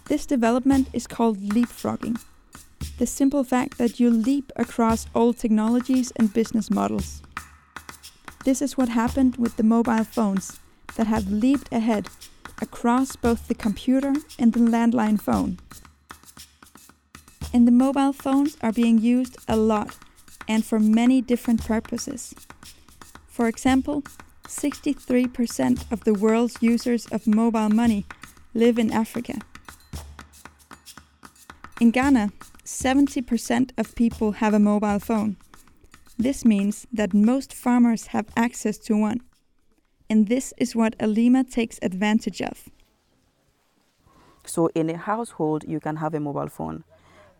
This 0.06 0.26
development 0.26 0.90
is 0.92 1.08
called 1.08 1.38
leapfrogging, 1.40 2.20
the 2.98 3.06
simple 3.06 3.44
fact 3.44 3.78
that 3.78 4.00
you 4.00 4.10
leap 4.10 4.52
across 4.56 5.06
old 5.14 5.38
technologies 5.38 6.12
and 6.16 6.34
business 6.34 6.70
models. 6.70 7.22
This 8.44 8.62
is 8.62 8.78
what 8.78 8.90
happened 8.90 9.38
with 9.38 9.56
the 9.58 9.64
mobile 9.64 10.04
phones 10.04 10.60
that 10.96 11.08
have 11.08 11.32
leaped 11.32 11.72
ahead 11.72 12.08
across 12.62 13.16
both 13.16 13.48
the 13.48 13.56
computer 13.56 14.14
and 14.38 14.54
the 14.54 14.60
landline 14.60 15.22
phone. 15.22 15.60
And 17.54 17.68
the 17.68 17.72
mobile 17.72 18.14
phones 18.14 18.58
are 18.62 18.72
being 18.72 19.00
used 19.00 19.38
a 19.48 19.56
lot 19.56 19.98
and 20.48 20.66
for 20.66 20.80
many 20.80 21.22
different 21.22 21.64
purposes. 21.66 22.34
For 23.40 23.48
example, 23.48 24.04
63% 24.50 25.90
of 25.94 26.04
the 26.04 26.14
world's 26.14 26.58
users 26.62 27.06
of 27.06 27.26
mobile 27.26 27.70
money 27.70 28.06
live 28.54 28.78
in 28.78 28.92
Africa. 28.92 29.36
In 31.80 31.92
Ghana, 31.92 32.34
70% 32.66 33.72
of 33.78 33.96
people 33.96 34.34
have 34.34 34.54
a 34.54 34.60
mobile 34.60 35.00
phone. 35.00 35.38
This 36.18 36.44
means 36.44 36.86
that 36.92 37.14
most 37.14 37.54
farmers 37.54 38.08
have 38.08 38.26
access 38.36 38.78
to 38.80 38.98
one. 38.98 39.22
And 40.10 40.28
this 40.28 40.54
is 40.58 40.76
what 40.76 40.98
Alima 41.00 41.46
takes 41.46 41.80
advantage 41.82 42.42
of. 42.42 42.68
So, 44.46 44.68
in 44.76 44.90
a 44.90 44.98
household, 44.98 45.64
you 45.66 45.80
can 45.80 45.96
have 45.96 46.14
a 46.14 46.20
mobile 46.20 46.50
phone, 46.50 46.84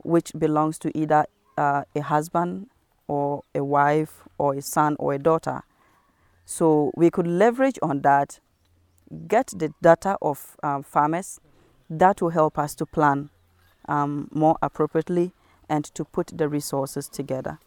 which 0.06 0.32
belongs 0.40 0.80
to 0.80 0.98
either 0.98 1.26
uh, 1.58 1.84
a 1.94 2.02
husband 2.02 2.68
or 3.10 3.44
a 3.54 3.66
wife 3.66 4.24
or 4.38 4.54
a 4.54 4.62
son 4.62 4.96
or 4.98 5.12
a 5.12 5.20
daughter. 5.20 5.62
So 6.50 6.90
we 6.96 7.12
could 7.12 7.28
leverage 7.28 7.78
on 7.84 8.02
that, 8.02 8.40
get 9.28 9.54
the 9.56 9.72
data 9.84 10.18
of 10.20 10.58
um, 10.64 10.82
farmers. 10.82 11.40
That 11.92 12.24
will 12.24 12.32
help 12.32 12.58
us 12.58 12.74
to 12.76 12.88
plan 12.88 13.30
um, 13.88 14.30
more 14.34 14.58
appropriately 14.60 15.32
and 15.70 15.86
to 15.94 16.04
put 16.04 16.32
the 16.36 16.50
resources 16.50 17.08
together. 17.08 17.60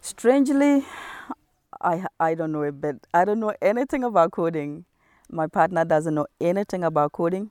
Strangely, 0.00 0.86
I, 1.82 2.06
I 2.18 2.34
don't 2.34 2.52
know 2.52 2.62
a 2.62 2.72
bit. 2.72 3.06
I 3.12 3.26
don't 3.26 3.38
know 3.38 3.52
anything 3.60 4.02
about 4.02 4.30
coding. 4.30 4.86
My 5.30 5.46
partner 5.46 5.84
doesn't 5.84 6.14
know 6.14 6.26
anything 6.40 6.82
about 6.82 7.12
coding. 7.12 7.50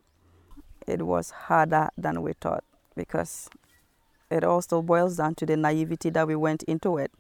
It 0.88 1.04
was 1.04 1.30
harder 1.30 1.90
than 1.96 2.24
we 2.24 2.34
thought 2.34 2.64
because 2.96 3.52
it 4.32 4.44
also 4.44 4.82
boils 4.82 5.18
down 5.18 5.36
to 5.36 5.46
the 5.46 5.56
naivety 5.56 6.10
that 6.10 6.26
we 6.26 6.36
went 6.36 6.64
into 6.64 6.98
it 6.98 7.12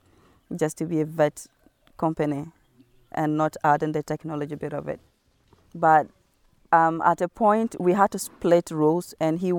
just 0.55 0.79
to 0.79 0.86
be 0.86 1.00
a 1.00 1.05
vet 1.05 1.45
company 1.95 2.48
and 3.11 3.37
not 3.37 3.55
adding 3.63 3.91
the 3.91 4.03
technology 4.03 4.55
bit 4.55 4.73
of 4.73 4.87
it. 4.87 4.99
But 5.73 6.07
um, 6.71 7.01
at 7.01 7.21
a 7.21 7.27
point, 7.27 7.75
we 7.79 7.93
had 7.93 8.11
to 8.11 8.19
split 8.19 8.71
roles, 8.71 9.13
and 9.19 9.39
he 9.39 9.53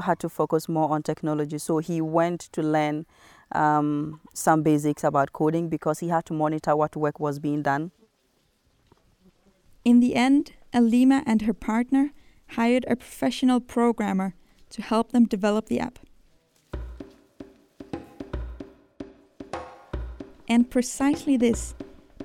had 0.00 0.18
to 0.20 0.28
focus 0.28 0.68
more 0.68 0.90
on 0.90 1.02
technology. 1.02 1.58
So 1.58 1.78
he 1.78 2.00
went 2.00 2.40
to 2.52 2.62
learn 2.62 3.06
um, 3.52 4.20
some 4.32 4.62
basics 4.62 5.04
about 5.04 5.32
coding 5.32 5.68
because 5.68 5.98
he 5.98 6.08
had 6.08 6.24
to 6.26 6.32
monitor 6.32 6.74
what 6.74 6.96
work 6.96 7.20
was 7.20 7.38
being 7.38 7.62
done. 7.62 7.90
In 9.84 10.00
the 10.00 10.14
end, 10.14 10.52
Alima 10.72 11.22
and 11.26 11.42
her 11.42 11.52
partner 11.52 12.12
hired 12.48 12.84
a 12.88 12.96
professional 12.96 13.60
programmer 13.60 14.34
to 14.70 14.82
help 14.82 15.12
them 15.12 15.26
develop 15.26 15.66
the 15.66 15.80
app. 15.80 15.98
And 20.48 20.70
precisely 20.70 21.36
this 21.36 21.74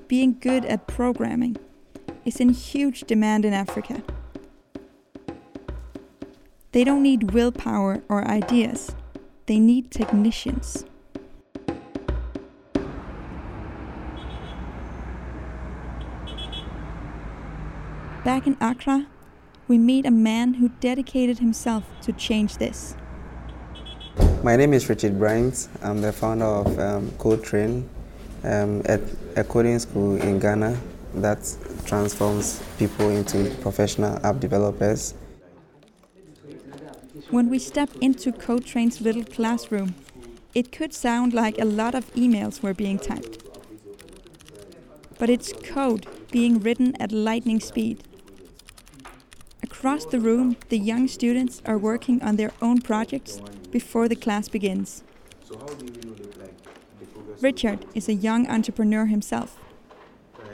being 0.10 0.36
good 0.40 0.66
at 0.66 0.88
programming 0.88 1.56
is 2.26 2.40
in 2.40 2.50
huge 2.50 3.02
demand 3.02 3.46
in 3.46 3.54
Africa. 3.54 4.02
They 6.72 6.84
don't 6.84 7.04
need 7.04 7.32
willpower 7.32 8.02
or 8.10 8.28
ideas, 8.28 8.96
they 9.46 9.60
need 9.60 9.92
technicians. 9.92 10.84
Back 18.26 18.48
in 18.48 18.58
Accra, 18.60 19.06
we 19.68 19.78
meet 19.78 20.08
a 20.08 20.12
man 20.12 20.56
who 20.56 20.70
dedicated 20.80 21.38
himself 21.38 21.84
to 22.02 22.12
change 22.14 22.58
this. 22.58 22.96
My 24.44 24.56
name 24.56 24.74
is 24.74 24.90
Richard 24.90 25.20
Brandt. 25.20 25.68
I'm 25.84 26.02
the 26.02 26.12
founder 26.12 26.46
of 26.46 26.80
um, 26.80 27.12
CodeTrain, 27.12 27.84
um, 28.44 28.82
at 28.86 29.02
a 29.36 29.44
coding 29.44 29.80
school 29.80 30.16
in 30.22 30.40
Ghana 30.40 30.78
that 31.16 31.40
transforms 31.86 32.62
people 32.78 33.10
into 33.10 33.50
professional 33.62 34.24
app 34.26 34.40
developers. 34.40 35.14
When 37.30 37.50
we 37.50 37.60
step 37.60 37.90
into 38.02 38.32
CodeTrain's 38.32 39.02
little 39.02 39.24
classroom, 39.24 39.96
it 40.56 40.72
could 40.72 40.94
sound 40.94 41.34
like 41.34 41.60
a 41.60 41.66
lot 41.66 41.94
of 41.94 42.12
emails 42.16 42.62
were 42.62 42.74
being 42.74 42.98
typed. 42.98 43.44
But 45.18 45.30
it's 45.30 45.54
code 45.54 46.08
being 46.32 46.60
written 46.60 46.96
at 47.00 47.12
lightning 47.12 47.60
speed. 47.60 48.04
Across 49.62 50.06
the 50.06 50.20
room, 50.20 50.58
the 50.70 50.80
young 50.80 51.08
students 51.08 51.62
are 51.66 51.78
working 51.78 52.22
on 52.24 52.36
their 52.36 52.52
own 52.62 52.82
projects 52.82 53.40
before 53.72 54.08
the 54.08 54.16
class 54.16 54.50
begins. 54.50 55.04
Richard 57.42 57.86
is 57.94 58.10
a 58.10 58.14
young 58.14 58.48
entrepreneur 58.50 59.06
himself. 59.06 59.58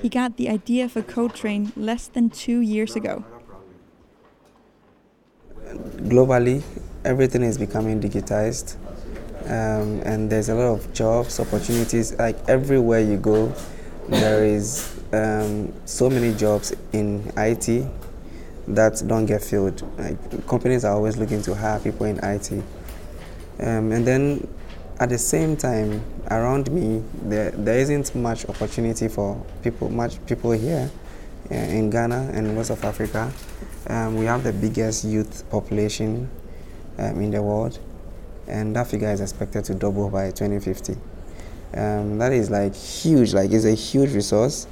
He 0.02 0.10
got 0.10 0.38
the 0.38 0.50
idea 0.50 0.88
for 0.88 1.02
CodeTrain 1.02 1.72
less 1.76 2.08
than 2.08 2.30
two 2.30 2.60
years 2.60 2.96
ago. 2.96 3.24
Globally, 5.98 6.62
everything 7.04 7.42
is 7.42 7.58
becoming 7.58 8.00
digitized, 8.00 8.76
um, 9.46 10.02
and 10.06 10.30
there's 10.30 10.50
a 10.50 10.56
lot 10.56 10.74
of 10.74 10.94
jobs, 10.94 11.40
opportunities. 11.40 12.14
Like 12.20 12.38
everywhere 12.48 13.00
you 13.00 13.18
go, 13.18 13.52
there 14.08 14.46
is 14.46 15.00
um, 15.12 15.74
so 15.86 16.10
many 16.10 16.34
jobs 16.36 16.74
in 16.94 17.32
IT 17.38 17.88
that 18.68 19.04
don't 19.08 19.26
get 19.26 19.44
filled. 19.44 19.82
Like 19.98 20.48
companies 20.48 20.86
are 20.86 20.94
always 20.94 21.18
looking 21.18 21.42
to 21.44 21.56
hire 21.56 21.80
people 21.80 22.06
in 22.06 22.20
IT, 22.20 22.52
um, 22.52 23.92
and 23.92 24.06
then 24.06 24.48
at 25.00 25.10
the 25.10 25.18
same 25.18 25.58
time, 25.58 26.02
around 26.32 26.72
me, 26.72 27.04
there, 27.24 27.52
there 27.52 27.80
isn't 27.80 28.16
much 28.16 28.48
opportunity 28.48 29.08
for 29.08 29.44
people, 29.62 29.90
much 29.90 30.26
people 30.26 30.52
here 30.52 30.90
uh, 31.52 31.56
in 31.56 31.90
Ghana 31.90 32.32
and 32.34 32.56
most 32.56 32.70
of 32.70 32.84
Africa. 32.84 33.32
Um, 33.88 34.16
we 34.16 34.26
have 34.26 34.44
the 34.44 34.54
biggest 34.54 35.04
youth 35.04 35.44
population 35.50 36.30
um, 36.98 37.22
in 37.22 37.32
the 37.32 37.42
world, 37.42 37.78
and 38.48 38.76
that 38.76 38.88
figure 38.88 39.12
is 39.12 39.20
expected 39.20 39.66
to 39.66 39.76
double 39.76 40.10
by 40.10 40.32
2050. 40.32 40.94
Um, 41.74 42.18
that 42.18 42.32
is 42.32 42.50
like 42.50 42.74
huge, 42.74 43.34
like 43.34 43.52
it's 43.52 43.66
a 43.66 43.76
huge 43.76 44.14
resource, 44.14 44.66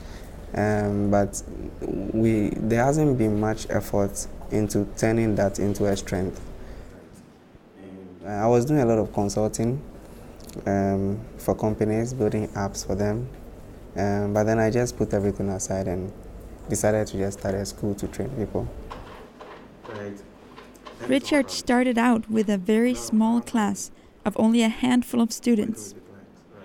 um, 0.53 1.11
but 1.11 1.43
we 1.81 2.49
there 2.55 2.85
hasn't 2.85 3.17
been 3.17 3.41
much 3.41 3.67
effort 3.69 4.25
into 4.51 4.87
turning 4.95 5.35
that 5.35 5.59
into 5.59 5.85
a 5.85 5.97
strength. 5.97 6.39
I 8.25 8.47
was 8.47 8.63
doing 8.63 8.79
a 8.79 8.85
lot 8.85 8.99
of 8.99 9.11
consulting 9.11 9.81
um, 10.65 11.19
for 11.37 11.55
companies, 11.55 12.13
building 12.13 12.47
apps 12.49 12.85
for 12.85 12.95
them. 12.95 13.27
Um, 13.95 14.33
but 14.33 14.43
then 14.43 14.59
I 14.59 14.69
just 14.69 14.97
put 14.97 15.13
everything 15.13 15.49
aside 15.49 15.87
and 15.87 16.11
decided 16.69 17.07
to 17.07 17.17
just 17.17 17.39
start 17.39 17.55
a 17.55 17.65
school 17.65 17.93
to 17.95 18.07
train 18.07 18.29
people. 18.29 18.67
Right. 19.89 20.21
Richard 21.07 21.51
started 21.51 21.97
out 21.97 22.29
with 22.29 22.49
a 22.49 22.57
very 22.57 22.95
small 22.95 23.41
class 23.41 23.91
of 24.25 24.35
only 24.39 24.61
a 24.63 24.69
handful 24.69 25.21
of 25.21 25.31
students, 25.31 25.93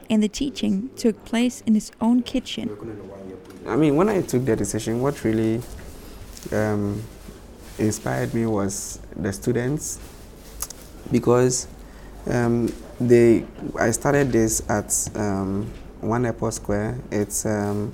and 0.09 0.23
the 0.23 0.29
teaching 0.29 0.91
took 0.97 1.25
place 1.25 1.63
in 1.67 1.75
his 1.75 1.91
own 2.01 2.23
kitchen. 2.23 2.71
I 3.67 3.77
mean, 3.77 3.97
when 3.97 4.09
I 4.09 4.23
took 4.23 4.45
the 4.45 4.57
decision, 4.57 5.03
what 5.03 5.25
really 5.25 5.61
um, 6.53 7.03
inspired 7.79 8.33
me 8.33 8.47
was 8.47 9.01
the 9.17 9.33
students 9.33 9.99
because 11.11 11.67
um, 12.27 12.73
they 13.01 13.45
I 13.79 13.91
started 13.91 14.33
this 14.33 14.63
at 14.69 14.93
um, 15.15 15.71
One 16.01 16.27
Airport 16.27 16.55
Square. 16.55 16.99
It's 17.11 17.47
um, 17.47 17.93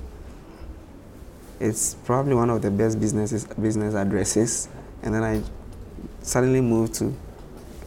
it's 1.59 1.95
probably 2.05 2.35
one 2.35 2.49
of 2.49 2.61
the 2.61 2.71
best 2.71 2.99
businesses 2.99 3.45
business 3.45 3.93
addresses, 3.93 4.67
and 5.03 5.13
then 5.13 5.23
I 5.23 5.41
suddenly 6.21 6.61
moved 6.61 6.95
to 6.95 7.13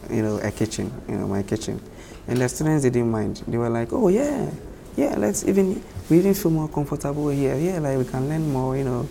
you 0.09 0.21
know 0.21 0.39
a 0.39 0.51
kitchen, 0.51 0.91
you 1.07 1.17
know 1.17 1.27
my 1.27 1.43
kitchen, 1.43 1.81
and 2.27 2.39
the 2.39 2.47
students 2.49 2.83
didn't 2.83 3.11
mind. 3.11 3.43
They 3.47 3.57
were 3.57 3.69
like, 3.69 3.91
oh 3.91 4.07
yeah, 4.07 4.49
yeah, 4.95 5.15
let's 5.17 5.45
even 5.45 5.83
we 6.09 6.19
even 6.19 6.33
feel 6.33 6.51
more 6.51 6.69
comfortable 6.69 7.29
here. 7.29 7.55
Yeah, 7.57 7.79
like 7.79 7.97
we 7.97 8.05
can 8.05 8.29
learn 8.29 8.51
more. 8.51 8.77
You 8.77 8.85
know, 8.85 9.09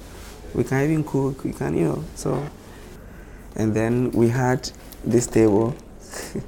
we 0.54 0.64
can 0.64 0.82
even 0.82 1.04
cook. 1.04 1.44
We 1.44 1.52
can 1.52 1.76
you 1.76 1.84
know 1.84 2.04
so. 2.14 2.42
And 3.56 3.74
then 3.74 4.12
we 4.12 4.28
had 4.28 4.70
this 5.04 5.26
table 5.26 5.74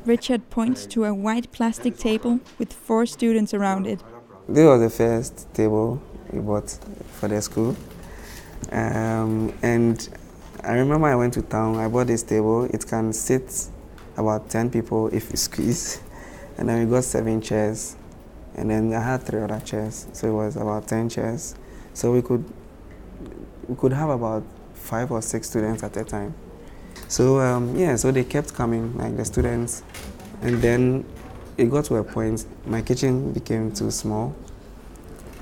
Richard 0.05 0.49
points 0.51 0.87
to 0.87 1.05
a 1.05 1.14
white 1.14 1.53
plastic 1.53 1.96
table 1.96 2.40
with 2.59 2.73
four 2.73 3.07
students 3.07 3.55
around 3.55 3.87
it. 3.87 4.01
This 4.49 4.64
was 4.64 4.81
the 4.81 4.90
first 4.90 5.53
table 5.55 6.03
we 6.33 6.40
bought 6.40 6.70
for 7.18 7.29
the 7.29 7.40
school. 7.40 7.77
Um, 8.73 9.53
and 9.62 10.09
I 10.62 10.75
remember 10.75 11.07
I 11.07 11.14
went 11.14 11.35
to 11.35 11.42
town, 11.42 11.77
I 11.77 11.88
bought 11.88 12.09
this 12.09 12.23
table. 12.23 12.64
It 12.64 12.87
can 12.87 13.12
sit 13.12 13.68
about 14.16 14.51
10 14.51 14.70
people 14.70 15.09
if 15.09 15.31
you 15.31 15.37
squeeze. 15.37 16.01
And 16.59 16.68
then 16.68 16.85
we 16.85 16.90
got 16.90 17.05
seven 17.05 17.40
chairs. 17.40 17.96
And 18.55 18.70
then 18.70 18.92
I 18.92 19.01
had 19.01 19.23
three 19.23 19.40
other 19.40 19.61
chairs. 19.61 20.07
So 20.12 20.29
it 20.29 20.33
was 20.33 20.57
about 20.57 20.87
10 20.88 21.09
chairs. 21.09 21.55
So 21.94 22.12
we 22.12 22.23
could, 22.23 22.44
we 23.68 23.77
could 23.77 23.92
have 23.92 24.11
about 24.11 24.42
five 24.75 25.11
or 25.11 25.23
six 25.23 25.49
students 25.49 25.83
at 25.83 25.96
a 25.96 26.05
time. 26.05 26.35
So 27.11 27.40
um, 27.40 27.75
yeah, 27.75 27.96
so 27.96 28.12
they 28.12 28.23
kept 28.23 28.55
coming, 28.55 28.96
like 28.96 29.16
the 29.16 29.25
students, 29.25 29.83
and 30.42 30.62
then 30.62 31.05
it 31.59 31.68
got 31.68 31.85
to 31.87 31.96
a 31.96 32.05
point. 32.05 32.46
My 32.66 32.83
kitchen 32.83 33.33
became 33.33 33.73
too 33.73 33.90
small, 33.90 34.33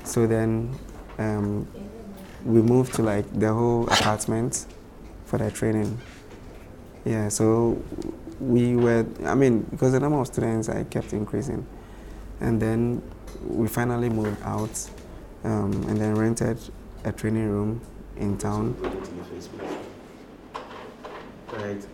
so 0.03 0.25
then 0.25 0.75
um, 1.19 1.67
we 2.43 2.63
moved 2.63 2.95
to 2.95 3.03
like 3.03 3.31
the 3.39 3.53
whole 3.53 3.83
apartment 3.83 4.65
for 5.25 5.37
the 5.37 5.51
training. 5.51 5.99
Yeah, 7.05 7.29
so 7.29 7.79
we 8.39 8.75
were. 8.75 9.05
I 9.23 9.35
mean, 9.35 9.61
because 9.69 9.91
the 9.91 9.99
number 9.99 10.19
of 10.19 10.25
students 10.25 10.69
I 10.69 10.85
kept 10.85 11.13
increasing, 11.13 11.67
and 12.41 12.59
then 12.59 13.03
we 13.45 13.67
finally 13.67 14.09
moved 14.09 14.41
out, 14.41 14.89
um, 15.43 15.71
and 15.87 16.01
then 16.01 16.15
rented 16.15 16.57
a 17.03 17.11
training 17.11 17.47
room 17.47 17.79
in 18.17 18.39
town. 18.39 18.75
Right. 21.53 21.85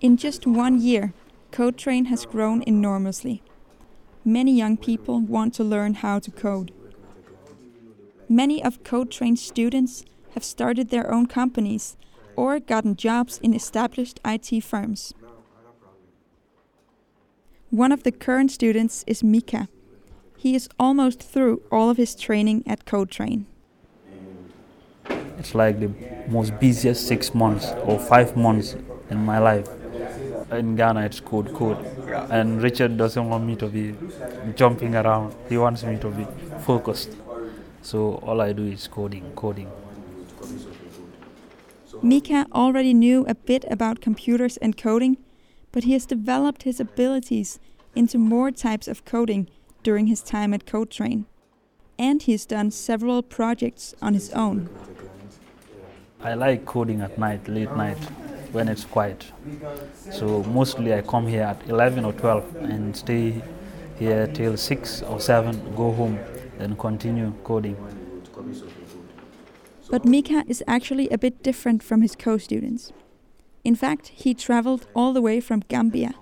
In 0.00 0.16
just 0.16 0.46
one 0.46 0.80
year, 0.80 1.12
CodeTrain 1.52 2.06
has 2.06 2.26
grown 2.26 2.62
enormously. 2.66 3.42
Many 4.24 4.56
young 4.56 4.76
people 4.76 5.20
want 5.20 5.54
to 5.54 5.64
learn 5.64 5.94
how 5.94 6.18
to 6.18 6.30
code. 6.30 6.72
Many 8.28 8.62
of 8.62 8.82
CodeTrain's 8.82 9.40
students 9.40 10.04
have 10.34 10.44
started 10.44 10.90
their 10.90 11.12
own 11.12 11.26
companies 11.26 11.96
or 12.34 12.58
gotten 12.60 12.96
jobs 12.96 13.38
in 13.38 13.54
established 13.54 14.20
IT 14.24 14.62
firms. 14.62 15.14
One 17.70 17.92
of 17.92 18.02
the 18.02 18.12
current 18.12 18.50
students 18.50 19.04
is 19.06 19.24
Mika. 19.24 19.68
He 20.36 20.54
is 20.54 20.68
almost 20.78 21.22
through 21.22 21.62
all 21.72 21.88
of 21.88 21.96
his 21.96 22.14
training 22.14 22.64
at 22.66 22.84
CodeTrain. 22.84 23.44
It's 25.38 25.54
like 25.54 25.80
the 25.80 25.90
most 26.28 26.58
busiest 26.58 27.06
six 27.06 27.34
months 27.34 27.72
or 27.84 27.98
five 27.98 28.36
months 28.36 28.76
in 29.10 29.24
my 29.24 29.38
life. 29.38 29.68
In 30.50 30.76
Ghana, 30.76 31.06
it's 31.06 31.20
code, 31.20 31.52
code. 31.54 31.78
And 32.30 32.62
Richard 32.62 32.96
doesn't 32.96 33.28
want 33.28 33.44
me 33.44 33.56
to 33.56 33.66
be 33.66 33.94
jumping 34.54 34.94
around. 34.94 35.34
He 35.48 35.58
wants 35.58 35.82
me 35.82 35.98
to 35.98 36.10
be 36.10 36.26
focused. 36.60 37.16
So 37.82 38.16
all 38.16 38.40
I 38.40 38.52
do 38.52 38.64
is 38.64 38.86
coding, 38.86 39.32
coding. 39.34 39.70
Mika 42.02 42.46
already 42.52 42.92
knew 42.92 43.24
a 43.26 43.34
bit 43.34 43.64
about 43.70 44.00
computers 44.00 44.56
and 44.58 44.76
coding, 44.76 45.16
but 45.72 45.84
he 45.84 45.92
has 45.92 46.06
developed 46.06 46.64
his 46.64 46.78
abilities 46.78 47.58
into 47.94 48.18
more 48.18 48.50
types 48.50 48.86
of 48.86 49.04
coding 49.04 49.48
during 49.82 50.06
his 50.06 50.22
time 50.22 50.52
at 50.52 50.66
CodeTrain. 50.66 51.24
And 51.98 52.22
he's 52.22 52.44
done 52.44 52.70
several 52.70 53.22
projects 53.22 53.94
on 54.02 54.12
his 54.14 54.30
own. 54.30 54.68
I 56.22 56.34
like 56.34 56.66
coding 56.66 57.00
at 57.00 57.18
night, 57.18 57.48
late 57.48 57.74
night 57.74 57.98
when 58.56 58.68
it's 58.68 58.84
quiet. 58.84 59.26
So 60.10 60.42
mostly 60.44 60.94
I 60.94 61.02
come 61.02 61.26
here 61.26 61.42
at 61.42 61.60
11 61.68 62.04
or 62.04 62.12
12 62.14 62.56
and 62.56 62.96
stay 62.96 63.42
here 63.98 64.26
till 64.26 64.56
6 64.56 65.02
or 65.02 65.20
7, 65.20 65.74
go 65.76 65.92
home, 65.92 66.18
and 66.58 66.78
continue 66.78 67.32
coding. 67.44 67.76
But 69.90 70.04
Mika 70.04 70.44
is 70.48 70.64
actually 70.66 71.08
a 71.10 71.18
bit 71.18 71.42
different 71.42 71.82
from 71.82 72.02
his 72.02 72.16
co 72.16 72.38
students. 72.38 72.92
In 73.62 73.74
fact, 73.76 74.08
he 74.08 74.32
traveled 74.34 74.86
all 74.94 75.12
the 75.12 75.20
way 75.22 75.40
from 75.40 75.60
Gambia, 75.68 76.14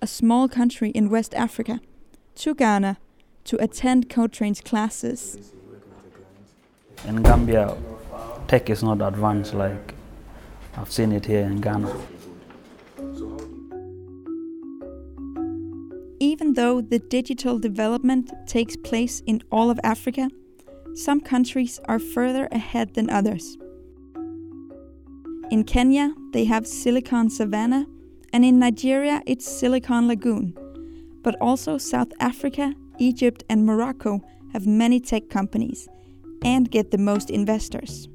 a 0.00 0.06
small 0.06 0.48
country 0.48 0.90
in 0.90 1.10
West 1.10 1.34
Africa, 1.34 1.80
to 2.36 2.54
Ghana 2.54 2.96
to 3.44 3.62
attend 3.62 4.08
CodeTrain's 4.08 4.60
classes. 4.60 5.52
In 7.06 7.22
Gambia, 7.22 7.76
tech 8.48 8.70
is 8.70 8.82
not 8.82 9.02
advanced 9.02 9.54
like 9.54 9.95
I've 10.78 10.92
seen 10.92 11.12
it 11.12 11.26
here 11.26 11.44
in 11.44 11.60
Ghana. 11.60 11.94
Even 16.20 16.54
though 16.54 16.80
the 16.80 16.98
digital 16.98 17.58
development 17.58 18.30
takes 18.46 18.76
place 18.76 19.22
in 19.26 19.42
all 19.50 19.70
of 19.70 19.80
Africa, 19.82 20.28
some 20.94 21.20
countries 21.20 21.80
are 21.86 21.98
further 21.98 22.48
ahead 22.52 22.94
than 22.94 23.08
others. 23.10 23.56
In 25.50 25.64
Kenya, 25.64 26.14
they 26.32 26.44
have 26.44 26.66
Silicon 26.66 27.30
Savannah, 27.30 27.86
and 28.32 28.44
in 28.44 28.58
Nigeria, 28.58 29.22
it's 29.26 29.46
Silicon 29.46 30.08
Lagoon. 30.08 30.54
But 31.22 31.36
also 31.40 31.78
South 31.78 32.12
Africa, 32.20 32.74
Egypt, 32.98 33.44
and 33.48 33.64
Morocco 33.64 34.20
have 34.52 34.66
many 34.66 35.00
tech 35.00 35.28
companies 35.30 35.88
and 36.42 36.70
get 36.70 36.90
the 36.90 36.98
most 36.98 37.30
investors. 37.30 38.08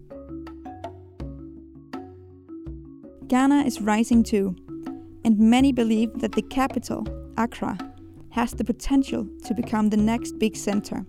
Ghana 3.32 3.64
is 3.64 3.80
rising 3.80 4.24
too, 4.24 4.58
and 5.24 5.40
many 5.40 5.72
believe 5.72 6.20
that 6.20 6.34
the 6.34 6.42
capital, 6.42 7.08
Accra, 7.38 7.78
has 8.32 8.52
the 8.52 8.66
potential 8.66 9.26
to 9.46 9.54
become 9.54 9.90
the 9.90 9.96
next 9.96 10.38
big 10.38 10.58
center. 10.58 11.06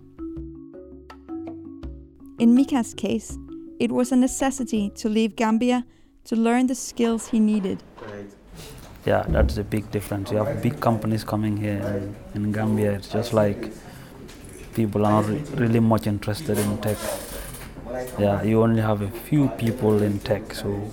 In 2.39 2.55
Mika's 2.55 2.95
case, 2.95 3.37
it 3.81 3.91
was 3.91 4.13
a 4.13 4.17
necessity 4.17 4.91
to 4.91 5.09
leave 5.09 5.35
Gambia 5.35 5.85
to 6.27 6.37
learn 6.37 6.69
the 6.69 6.77
skills 6.77 7.27
he 7.27 7.41
needed. 7.41 7.83
Yeah, 9.05 9.25
that's 9.27 9.57
a 9.57 9.65
big 9.65 9.91
difference. 9.91 10.31
You 10.31 10.45
have 10.45 10.63
big 10.63 10.79
companies 10.79 11.25
coming 11.25 11.57
here 11.57 11.83
in, 12.35 12.45
in 12.45 12.53
Gambia. 12.53 12.93
It's 12.93 13.09
just 13.09 13.33
like 13.33 13.73
people 14.75 15.05
are 15.07 15.23
not 15.23 15.29
re- 15.29 15.43
really 15.57 15.81
much 15.81 16.07
interested 16.07 16.57
in 16.57 16.79
tech. 16.79 16.99
Yeah, 18.17 18.45
you 18.45 18.63
only 18.63 18.81
have 18.81 19.03
a 19.03 19.11
few 19.11 19.49
people 19.49 20.01
in 20.01 20.21
tech, 20.21 20.55
so 20.55 20.89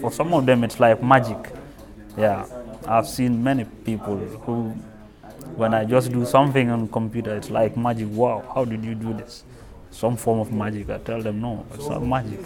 for 0.00 0.10
some 0.12 0.32
of 0.32 0.46
them 0.46 0.64
it's 0.64 0.80
like 0.80 1.02
magic. 1.02 1.52
Yeah, 2.16 2.46
I've 2.86 3.06
seen 3.06 3.42
many 3.42 3.64
people 3.64 4.16
who, 4.16 4.70
when 5.56 5.74
I 5.74 5.84
just 5.84 6.12
do 6.12 6.24
something 6.24 6.70
on 6.70 6.88
computer, 6.88 7.36
it's 7.36 7.50
like 7.50 7.76
magic. 7.76 8.08
Wow, 8.10 8.44
how 8.54 8.64
did 8.64 8.84
you 8.84 8.94
do 8.94 9.12
this? 9.14 9.44
Some 9.90 10.16
form 10.16 10.40
of 10.40 10.52
magic. 10.52 10.90
I 10.90 10.98
tell 10.98 11.22
them 11.22 11.40
no, 11.40 11.64
it's 11.74 11.88
not 11.88 12.02
magic. 12.04 12.40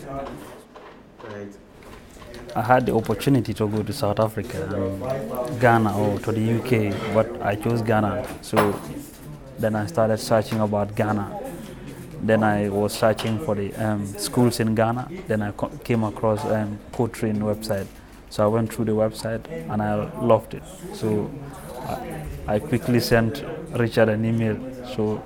I 2.55 2.61
had 2.61 2.85
the 2.85 2.95
opportunity 2.95 3.55
to 3.55 3.67
go 3.67 3.83
to 3.83 3.93
South 3.93 4.21
Africa, 4.21 4.69
and 4.75 5.61
Ghana, 5.61 5.99
or 5.99 6.19
to 6.19 6.33
the 6.33 6.59
UK, 6.59 7.15
but 7.15 7.41
I 7.41 7.55
chose 7.55 7.81
Ghana. 7.81 8.27
So 8.43 8.79
then 9.59 9.75
I 9.75 9.87
started 9.87 10.19
searching 10.19 10.61
about 10.61 10.95
Ghana. 10.95 11.42
Then 12.23 12.45
I 12.45 12.69
was 12.69 12.93
searching 12.93 13.39
for 13.41 13.55
the 13.55 13.75
um, 13.75 14.07
schools 14.07 14.61
in 14.61 14.75
Ghana. 14.75 15.09
Then 15.27 15.43
I 15.43 15.51
co- 15.51 15.69
came 15.83 16.05
across 16.05 16.45
um, 16.45 16.79
CodeTrain 16.93 17.39
website. 17.39 17.87
So 18.31 18.45
I 18.45 18.47
went 18.47 18.73
through 18.73 18.87
the 18.87 18.93
website 18.93 19.45
and 19.71 19.83
I 19.83 19.95
loved 20.21 20.55
it. 20.55 20.63
So 20.95 21.31
I, 21.87 22.55
I 22.55 22.59
quickly 22.61 23.01
sent 23.01 23.45
Richard 23.73 24.09
an 24.09 24.25
email. 24.25 24.57
So 24.95 25.23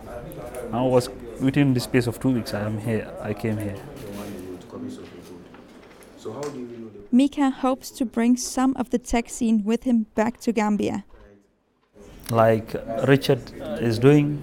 I 0.73 0.83
was 0.83 1.09
within 1.41 1.75
the 1.75 1.81
space 1.81 2.07
of 2.07 2.19
two 2.19 2.31
weeks. 2.31 2.55
I 2.55 2.63
am 2.63 2.79
here. 2.79 3.09
I 3.21 3.35
came 3.35 3.59
here. 3.59 3.77
Mika 7.13 7.51
hopes 7.51 7.91
to 7.91 8.05
bring 8.05 8.37
some 8.37 8.75
of 8.77 8.91
the 8.91 8.99
tech 8.99 9.29
scene 9.29 9.63
with 9.65 9.85
him 9.85 10.07
back 10.15 10.41
to 10.41 10.53
Gambia. 10.53 11.05
Like 12.31 12.75
Richard 13.07 13.41
is 13.81 13.99
doing, 13.99 14.43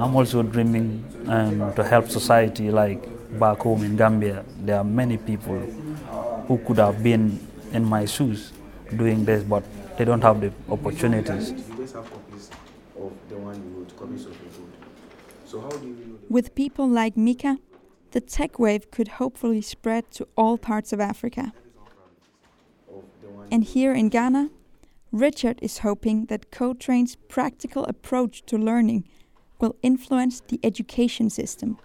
I'm 0.00 0.16
also 0.16 0.42
dreaming 0.42 1.04
um, 1.26 1.74
to 1.74 1.84
help 1.84 2.08
society 2.08 2.70
like 2.70 3.02
back 3.38 3.58
home 3.58 3.84
in 3.84 3.96
Gambia. 3.96 4.46
There 4.60 4.78
are 4.78 4.84
many 4.84 5.18
people 5.18 5.58
who 6.48 6.56
could 6.66 6.78
have 6.78 7.02
been 7.02 7.38
in 7.72 7.84
my 7.84 8.06
shoes 8.06 8.50
doing 8.96 9.26
this, 9.26 9.44
but 9.44 9.62
they 9.98 10.06
don't 10.06 10.22
have 10.22 10.40
the 10.40 10.52
opportunities. 10.70 11.52
With 16.30 16.54
people 16.54 16.88
like 16.88 17.18
Mika, 17.18 17.58
the 18.12 18.22
tech 18.22 18.58
wave 18.58 18.90
could 18.90 19.08
hopefully 19.08 19.60
spread 19.60 20.10
to 20.12 20.26
all 20.34 20.56
parts 20.56 20.94
of 20.94 21.00
Africa. 21.00 21.52
And 23.50 23.64
here 23.64 23.92
in 23.92 24.08
Ghana, 24.08 24.48
Richard 25.12 25.58
is 25.60 25.78
hoping 25.78 26.24
that 26.26 26.50
CodeTrain's 26.50 27.16
practical 27.28 27.84
approach 27.84 28.46
to 28.46 28.56
learning 28.56 29.04
will 29.60 29.76
influence 29.82 30.40
the 30.48 30.58
education 30.64 31.30
system. 31.30 31.78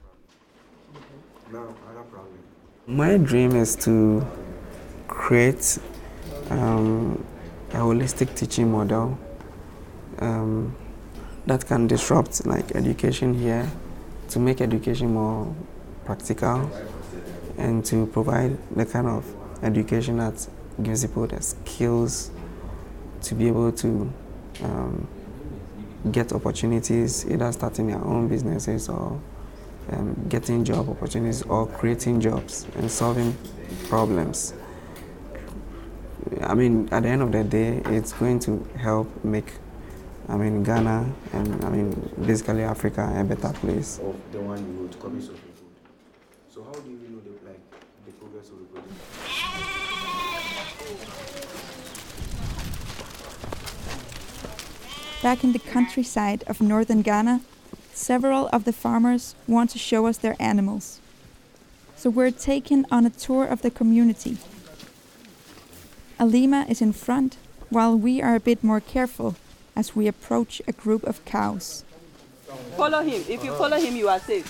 My 2.88 3.18
dream 3.18 3.56
is 3.56 3.76
to 3.78 4.26
create 5.08 5.78
um, 6.50 7.24
a 7.72 7.78
holistic 7.78 8.36
teaching 8.36 8.72
model 8.72 9.18
um, 10.20 10.76
that 11.46 11.66
can 11.66 11.88
disrupt 11.88 12.46
like 12.46 12.76
education 12.76 13.34
here 13.34 13.70
to 14.30 14.40
make 14.40 14.62
education 14.62 15.14
more 15.14 15.54
practical 16.06 16.70
and 17.58 17.86
to 17.86 18.06
provide 18.08 18.58
the 18.76 18.86
kind 18.86 19.08
of 19.08 19.26
education 19.64 20.18
that 20.18 20.48
gives 20.82 21.06
people 21.06 21.28
the 21.28 21.42
skills 21.42 22.32
to 23.22 23.36
be 23.36 23.48
able 23.48 23.72
to 23.72 24.12
um, 24.64 25.08
get 26.12 26.34
opportunities, 26.34 27.26
either 27.30 27.52
starting 27.52 27.88
their 27.88 28.04
own 28.04 28.28
businesses 28.28 28.89
or 28.89 29.20
um, 29.91 30.15
getting 30.30 30.63
job 30.63 30.89
opportunities 30.89 31.41
or 31.44 31.68
creating 31.68 32.20
jobs 32.20 32.65
and 32.76 32.89
solving 32.89 33.36
problems. 33.88 34.54
I 36.41 36.56
mean, 36.56 36.89
at 36.91 37.04
the 37.04 37.10
end 37.10 37.22
of 37.22 37.32
the 37.32 37.44
day, 37.44 37.82
it's 37.86 38.13
going 38.13 38.39
to 38.41 38.68
help 38.78 39.08
make, 39.24 39.54
I 40.28 40.38
mean, 40.38 40.63
Ghana 40.63 41.12
and 41.34 41.63
I 41.63 41.70
mean, 41.70 42.12
basically 42.26 42.63
Africa 42.63 43.12
a 43.15 43.24
better 43.24 43.54
place. 43.54 44.00
Of 44.00 44.15
the 44.32 44.41
one 44.41 44.58
you. 44.58 44.89
So 46.50 46.63
how 46.63 46.72
do 46.72 46.89
you 46.89 47.10
know 47.10 47.20
the 47.20 47.32
like 47.46 47.60
the 48.06 48.12
progress 48.13 48.50
of 48.50 48.60
the 48.60 48.65
project? 48.65 49.35
Back 55.26 55.44
in 55.44 55.54
the 55.54 55.60
countryside 55.74 56.44
of 56.46 56.62
northern 56.62 57.02
Ghana, 57.02 57.42
several 57.92 58.48
of 58.54 58.64
the 58.64 58.72
farmers 58.72 59.34
want 59.48 59.72
to 59.72 59.80
show 59.80 60.06
us 60.06 60.20
their 60.20 60.36
animals. 60.40 61.00
So 61.96 62.12
we're 62.12 62.30
taken 62.30 62.86
on 62.92 63.08
a 63.08 63.10
tour 63.10 63.48
of 63.48 63.64
the 63.64 63.72
community. 63.72 64.38
Alima 66.20 66.68
is 66.70 66.80
in 66.80 66.94
front, 66.94 67.38
while 67.72 67.98
we 67.98 68.22
are 68.22 68.36
a 68.36 68.40
bit 68.40 68.64
more 68.64 68.80
careful 68.80 69.36
as 69.76 69.96
we 69.96 70.06
approach 70.06 70.62
a 70.68 70.72
group 70.72 71.04
of 71.06 71.26
cows. 71.26 71.84
Follow 72.78 73.02
him. 73.02 73.24
If 73.28 73.44
you 73.44 73.52
follow 73.56 73.78
him, 73.78 73.96
you 73.96 74.08
are 74.08 74.20
safe. 74.20 74.46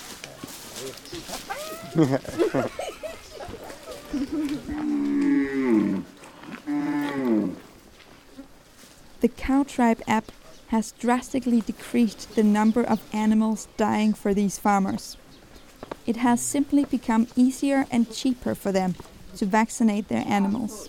The 9.22 9.28
Cowtribe 9.28 10.02
app 10.06 10.30
has 10.68 10.92
drastically 10.92 11.60
decreased 11.60 12.34
the 12.34 12.42
number 12.42 12.82
of 12.82 13.02
animals 13.12 13.68
dying 13.76 14.12
for 14.12 14.34
these 14.34 14.58
farmers. 14.58 15.16
It 16.06 16.16
has 16.16 16.40
simply 16.40 16.84
become 16.84 17.28
easier 17.36 17.86
and 17.90 18.12
cheaper 18.12 18.54
for 18.54 18.72
them 18.72 18.94
to 19.36 19.46
vaccinate 19.46 20.08
their 20.08 20.24
animals. 20.26 20.88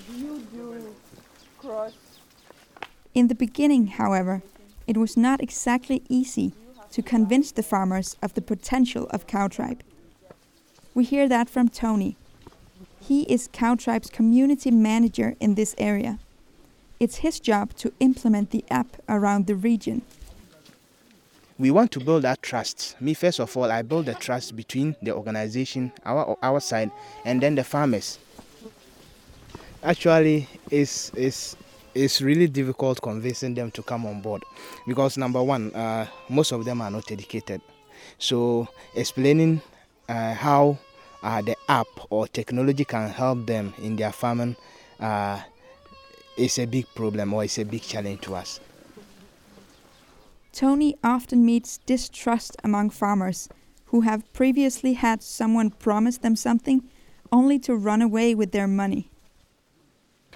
In 3.13 3.27
the 3.27 3.35
beginning, 3.35 3.87
however, 3.87 4.41
it 4.85 4.97
was 4.97 5.17
not 5.17 5.41
exactly 5.41 6.03
easy 6.07 6.53
to 6.91 7.01
convince 7.01 7.51
the 7.51 7.63
farmers 7.63 8.15
of 8.21 8.33
the 8.33 8.41
potential 8.41 9.07
of 9.09 9.27
Cowtribe. 9.27 9.81
We 10.93 11.03
hear 11.03 11.27
that 11.27 11.49
from 11.49 11.69
Tony. 11.69 12.15
He 12.99 13.23
is 13.23 13.49
Cowtribe's 13.49 14.09
community 14.09 14.71
manager 14.71 15.35
in 15.39 15.55
this 15.55 15.75
area. 15.77 16.19
It's 16.99 17.17
his 17.17 17.39
job 17.39 17.75
to 17.77 17.93
implement 17.99 18.51
the 18.51 18.63
app 18.69 18.87
around 19.07 19.47
the 19.47 19.55
region. 19.55 20.01
we 21.59 21.71
want 21.71 21.91
to 21.91 21.99
build 21.99 22.23
that 22.23 22.41
trust. 22.41 22.95
Me, 23.01 23.13
first 23.13 23.39
of 23.39 23.55
all, 23.57 23.71
I 23.71 23.81
build 23.81 24.05
the 24.05 24.13
trust 24.13 24.55
between 24.55 24.95
the 25.01 25.13
organization, 25.13 25.91
our 26.05 26.37
our 26.41 26.59
side, 26.59 26.91
and 27.25 27.41
then 27.41 27.55
the 27.55 27.63
farmers. 27.63 28.19
Actually, 29.83 30.47
it's 30.69 31.11
it's 31.15 31.55
it's 31.95 32.21
really 32.21 32.47
difficult 32.47 33.01
convincing 33.01 33.55
them 33.55 33.71
to 33.71 33.81
come 33.81 34.05
on 34.05 34.21
board 34.21 34.43
because 34.87 35.17
number 35.17 35.41
one, 35.41 35.73
uh, 35.73 36.05
most 36.29 36.51
of 36.51 36.63
them 36.65 36.81
are 36.81 36.91
not 36.91 37.11
educated. 37.11 37.61
So 38.19 38.67
explaining 38.95 39.61
uh, 40.07 40.33
how 40.33 40.77
uh, 41.23 41.41
the 41.41 41.55
app 41.67 41.87
or 42.11 42.27
technology 42.27 42.85
can 42.85 43.09
help 43.09 43.47
them 43.47 43.73
in 43.79 43.95
their 43.95 44.11
farming 44.11 44.55
uh, 44.99 45.41
is 46.37 46.59
a 46.59 46.65
big 46.65 46.85
problem 46.95 47.33
or 47.33 47.43
it's 47.43 47.57
a 47.57 47.65
big 47.65 47.81
challenge 47.81 48.21
to 48.21 48.35
us. 48.35 48.59
Tony 50.53 50.95
often 51.03 51.45
meets 51.45 51.77
distrust 51.79 52.55
among 52.63 52.89
farmers 52.89 53.49
who 53.87 54.01
have 54.01 54.31
previously 54.33 54.93
had 54.93 55.21
someone 55.21 55.69
promise 55.69 56.17
them 56.17 56.35
something 56.35 56.83
only 57.31 57.59
to 57.59 57.75
run 57.75 58.01
away 58.01 58.33
with 58.33 58.51
their 58.51 58.67
money. 58.67 59.09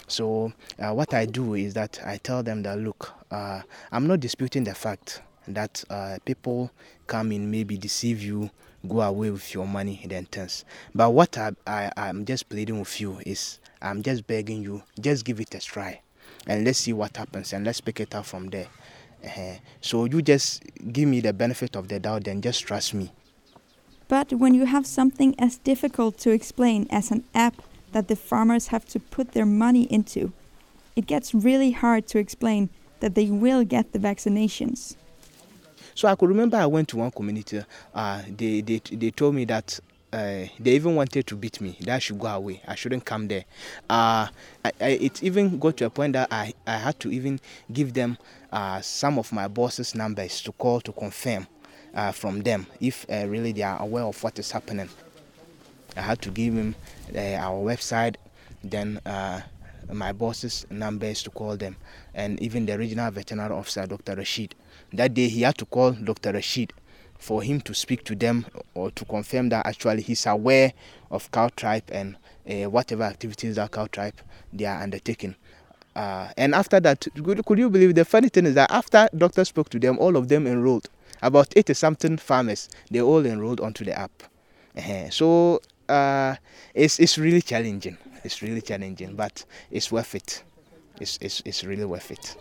So 0.08 0.52
uh, 0.78 0.94
what 0.94 1.14
I 1.14 1.26
do 1.26 1.54
is 1.54 1.74
that 1.74 2.00
I 2.06 2.18
tell 2.18 2.44
them 2.44 2.64
that 2.64 2.78
look, 2.78 3.14
uh, 3.32 3.62
I'm 3.92 4.08
not 4.08 4.20
disputing 4.20 4.64
the 4.64 4.76
fact 4.76 5.22
that 5.48 5.84
uh, 5.90 6.20
people 6.26 6.72
come 7.08 7.32
in, 7.32 7.50
maybe 7.50 7.78
deceive 7.78 8.22
you, 8.22 8.50
go 8.88 9.02
away 9.02 9.32
with 9.32 9.54
your 9.54 9.66
money, 9.66 10.06
then 10.08 10.26
things. 10.26 10.66
But 10.94 11.12
what 11.12 11.38
I, 11.38 11.52
I 11.66 11.92
I'm 11.96 12.26
just 12.26 12.50
pleading 12.50 12.80
with 12.80 13.00
you 13.00 13.20
is 13.26 13.60
I'm 13.82 14.04
just 14.04 14.28
begging 14.28 14.62
you, 14.64 14.84
just 15.00 15.26
give 15.26 15.40
it 15.40 15.54
a 15.56 15.60
try, 15.60 16.02
and 16.48 16.64
let's 16.66 16.80
see 16.80 16.94
what 16.94 17.18
happens, 17.18 17.54
and 17.54 17.66
let's 17.66 17.82
pick 17.82 18.00
it 18.00 18.16
up 18.16 18.26
from 18.26 18.50
there. 18.50 18.68
uh 19.26 19.56
So 19.82 20.06
you 20.06 20.22
just 20.22 20.64
give 20.92 21.08
me 21.08 21.22
the 21.22 21.34
benefit 21.34 21.76
of 21.76 21.88
the 21.88 22.00
doubt, 22.00 22.28
and 22.28 22.44
just 22.44 22.62
trust 22.62 22.94
me. 22.94 23.12
But 24.08 24.34
when 24.34 24.54
you 24.54 24.66
have 24.66 24.86
something 24.86 25.36
as 25.40 25.58
difficult 25.58 26.18
to 26.20 26.32
explain 26.32 26.86
as 26.90 27.12
an 27.12 27.24
app 27.34 27.62
that 27.94 28.08
the 28.08 28.16
farmers 28.16 28.68
have 28.68 28.86
to 28.88 29.00
put 29.00 29.32
their 29.32 29.46
money 29.46 29.84
into, 29.84 30.34
it 30.96 31.08
gets 31.08 31.34
really 31.34 31.72
hard 31.72 32.08
to 32.08 32.18
explain 32.20 32.70
that 33.00 33.16
they 33.16 33.30
will 33.30 33.64
get 33.64 33.94
the 33.94 34.00
vaccinations. 34.00 34.96
So 35.96 36.08
I 36.08 36.16
could 36.16 36.30
remember 36.30 36.58
I 36.58 36.66
went 36.66 36.90
to 36.90 36.98
one 36.98 37.12
community. 37.12 37.64
Uh, 37.94 38.22
they, 38.28 38.62
they, 38.62 38.82
they 38.92 39.12
told 39.12 39.36
me 39.36 39.46
that 39.46 39.80
uh, 40.14 40.46
they 40.60 40.72
even 40.72 40.96
wanted 40.96 41.26
to 41.28 41.36
beat 41.36 41.62
me. 41.62 41.78
That 41.82 41.96
I 41.96 42.00
should 42.00 42.20
go 42.20 42.28
away. 42.28 42.62
I 42.68 42.76
shouldn't 42.76 43.06
come 43.06 43.28
there. 43.28 43.46
Uh, 43.90 44.28
I, 44.66 44.72
I, 44.80 44.88
it 44.90 45.24
even 45.24 45.58
got 45.58 45.78
to 45.78 45.86
a 45.86 45.90
point 45.90 46.14
that 46.14 46.28
I, 46.32 46.54
I 46.68 46.78
had 46.78 47.00
to 47.02 47.12
even 47.12 47.40
give 47.72 47.94
them 47.94 48.18
uh, 48.52 48.82
some 48.82 49.18
of 49.18 49.32
my 49.32 49.48
boss's 49.48 49.96
numbers 49.96 50.42
to 50.42 50.52
call 50.52 50.82
to 50.82 50.92
confirm 50.92 51.48
uh, 51.94 52.12
from 52.12 52.42
them 52.42 52.68
if 52.80 53.06
uh, 53.10 53.26
really 53.28 53.52
they 53.52 53.64
are 53.64 53.82
aware 53.82 54.04
of 54.04 54.22
what 54.24 54.38
is 54.40 54.52
happening. 54.52 54.90
I 55.96 56.02
had 56.02 56.22
to 56.22 56.30
give 56.30 56.54
him 56.54 56.76
uh, 57.16 57.20
our 57.20 57.62
website, 57.64 58.16
then 58.64 59.00
my 59.92 60.14
boss's 60.14 60.66
numbers 60.70 61.22
to 61.24 61.30
call 61.30 61.58
them, 61.58 61.76
and 62.14 62.42
even 62.42 62.66
the 62.66 62.78
regional 62.78 63.12
veterinary 63.12 63.54
officer, 63.54 63.86
Dr. 63.86 64.16
Rashid. 64.16 64.56
That 64.94 65.14
day 65.14 65.28
he 65.28 65.42
had 65.42 65.58
to 65.58 65.66
call 65.66 65.92
Dr. 65.92 66.32
Rashid 66.32 66.72
for 67.22 67.44
him 67.44 67.62
to 67.62 67.74
speak 67.74 68.04
to 68.04 68.16
them 68.16 68.46
or 68.74 68.90
to 68.92 69.06
confirm 69.06 69.50
that 69.50 69.66
actually 69.68 70.02
he's 70.02 70.26
aware 70.26 70.74
of 71.12 71.32
Cowtribe 71.32 71.84
and 71.92 72.18
uh, 72.50 72.68
whatever 72.70 73.04
activities 73.04 73.56
that 73.56 73.72
Cowtribe 73.72 74.16
they 74.52 74.66
are 74.66 74.82
undertaking. 74.82 75.36
Uh, 75.96 76.30
and 76.36 76.56
after 76.56 76.80
that, 76.80 77.08
could, 77.24 77.46
could 77.46 77.60
you 77.60 77.70
believe 77.70 77.94
the 77.94 78.04
funny 78.04 78.28
thing 78.28 78.48
is 78.48 78.56
that 78.56 78.72
after 78.72 79.08
doctor 79.16 79.46
spoke 79.46 79.70
to 79.70 79.78
them, 79.78 80.00
all 80.00 80.18
of 80.18 80.30
them 80.30 80.48
enrolled. 80.48 80.90
About 81.22 81.54
80 81.56 81.76
something 81.76 82.18
farmers, 82.18 82.68
they 82.90 83.02
all 83.02 83.24
enrolled 83.24 83.62
onto 83.62 83.86
the 83.86 83.98
app. 83.98 84.24
Uh, 84.76 85.10
so 85.12 85.62
uh, 85.88 86.36
it's, 86.74 87.00
it's 87.00 87.20
really 87.20 87.42
challenging. 87.44 87.98
It's 88.24 88.42
really 88.42 88.62
challenging, 88.62 89.16
but 89.16 89.46
it's 89.70 89.92
worth 89.92 90.16
it. 90.16 90.44
It's, 91.00 91.20
it's, 91.22 91.44
it's 91.46 91.64
really 91.64 91.86
worth 91.86 92.10
it. 92.10 92.36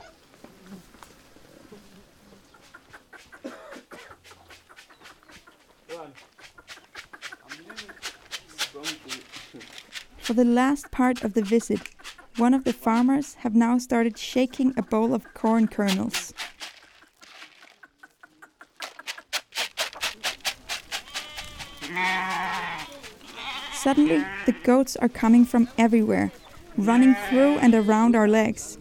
For 10.31 10.35
the 10.35 10.45
last 10.45 10.93
part 10.93 11.25
of 11.25 11.35
the 11.35 11.43
visit, 11.43 11.81
one 12.37 12.55
of 12.55 12.62
the 12.62 12.73
farmers 12.73 13.35
have 13.43 13.57
now 13.57 13.79
started 13.79 14.16
shaking 14.16 14.73
a 14.77 14.83
bowl 14.83 15.12
of 15.12 15.35
corn 15.35 15.66
kernels. 15.66 16.33
Suddenly, 23.73 24.25
the 24.47 24.55
goats 24.62 24.95
are 24.95 25.09
coming 25.09 25.45
from 25.45 25.69
everywhere, 25.77 26.31
running 26.77 27.16
through 27.29 27.59
and 27.59 27.75
around 27.75 28.14
our 28.14 28.29
legs. 28.29 28.79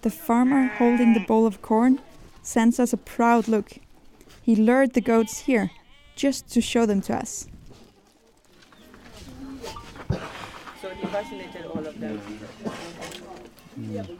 The 0.00 0.10
farmer 0.10 0.68
holding 0.68 1.12
the 1.12 1.26
bowl 1.28 1.46
of 1.46 1.60
corn 1.60 2.00
sends 2.40 2.80
us 2.80 2.94
a 2.94 2.96
proud 2.96 3.46
look. 3.46 3.72
He 4.40 4.56
lured 4.56 4.94
the 4.94 5.02
goats 5.02 5.40
here 5.40 5.70
just 6.14 6.48
to 6.52 6.62
show 6.62 6.86
them 6.86 7.02
to 7.02 7.14
us. 7.14 7.46
All 11.16 11.86
of 11.86 11.98
them. 11.98 12.20
Mm. 13.78 14.18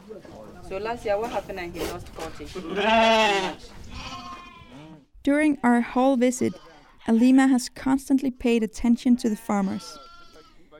So 0.67 0.77
last 0.77 1.05
year, 1.05 1.17
what 1.17 1.31
happened? 1.31 1.59
And 1.59 1.73
he 1.73 1.79
lost 1.81 2.07
40. 2.09 2.45
During 5.23 5.57
our 5.63 5.81
whole 5.81 6.15
visit, 6.15 6.53
Alima 7.07 7.47
has 7.47 7.69
constantly 7.69 8.31
paid 8.31 8.63
attention 8.63 9.15
to 9.17 9.29
the 9.29 9.35
farmers. 9.35 9.97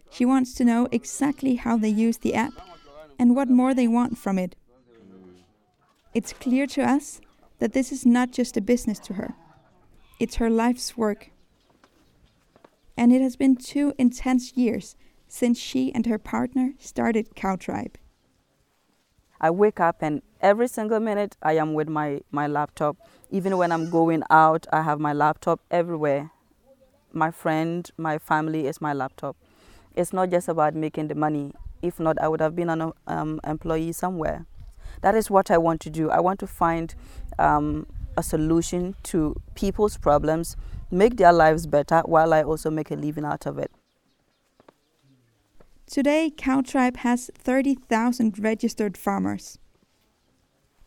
She 0.09 0.25
wants 0.25 0.53
to 0.55 0.65
know 0.65 0.87
exactly 0.91 1.55
how 1.55 1.77
they 1.77 1.89
use 1.89 2.17
the 2.17 2.33
app 2.33 2.53
and 3.19 3.35
what 3.35 3.49
more 3.49 3.73
they 3.73 3.87
want 3.87 4.17
from 4.17 4.39
it. 4.39 4.55
It's 6.13 6.33
clear 6.33 6.65
to 6.67 6.81
us 6.81 7.21
that 7.59 7.73
this 7.73 7.91
is 7.91 8.05
not 8.05 8.31
just 8.31 8.57
a 8.57 8.61
business 8.61 8.99
to 8.99 9.13
her, 9.13 9.35
it's 10.19 10.35
her 10.35 10.49
life's 10.49 10.97
work. 10.97 11.31
And 12.99 13.13
it 13.13 13.21
has 13.21 13.35
been 13.35 13.55
two 13.55 13.93
intense 13.99 14.53
years 14.57 14.95
since 15.27 15.59
she 15.59 15.91
and 15.93 16.05
her 16.05 16.17
partner 16.17 16.73
started 16.79 17.35
Cowtribe. 17.35 17.95
I 19.39 19.51
wake 19.51 19.79
up 19.79 19.97
and 20.01 20.21
every 20.41 20.67
single 20.67 20.99
minute 20.99 21.37
I 21.43 21.53
am 21.53 21.73
with 21.73 21.87
my, 21.87 22.21
my 22.31 22.47
laptop. 22.47 22.97
Even 23.29 23.57
when 23.57 23.71
I'm 23.71 23.89
going 23.89 24.23
out, 24.29 24.65
I 24.71 24.81
have 24.81 24.99
my 24.99 25.13
laptop 25.13 25.59
everywhere. 25.69 26.31
My 27.13 27.31
friend, 27.31 27.89
my 27.97 28.17
family 28.17 28.65
is 28.67 28.81
my 28.81 28.93
laptop. 28.93 29.35
It's 29.95 30.13
not 30.13 30.31
just 30.31 30.47
about 30.47 30.75
making 30.75 31.07
the 31.07 31.15
money. 31.15 31.53
If 31.81 31.99
not, 31.99 32.19
I 32.21 32.27
would 32.27 32.41
have 32.41 32.55
been 32.55 32.69
an 32.69 32.91
um, 33.05 33.39
employee 33.43 33.91
somewhere. 33.91 34.45
That 35.01 35.15
is 35.15 35.29
what 35.29 35.51
I 35.51 35.57
want 35.57 35.81
to 35.81 35.89
do. 35.89 36.09
I 36.09 36.19
want 36.19 36.39
to 36.39 36.47
find 36.47 36.93
um, 37.37 37.85
a 38.15 38.23
solution 38.23 38.95
to 39.03 39.35
people's 39.53 39.97
problems, 39.97 40.57
make 40.89 41.17
their 41.17 41.33
lives 41.33 41.67
better 41.67 42.01
while 42.05 42.33
I 42.33 42.41
also 42.43 42.71
make 42.71 42.89
a 42.89 42.95
living 42.95 43.25
out 43.25 43.45
of 43.45 43.59
it. 43.59 43.71
Today, 45.89 46.29
Cowtribe 46.35 46.97
has 46.97 47.31
30,000 47.33 48.37
registered 48.39 48.97
farmers. 48.97 49.57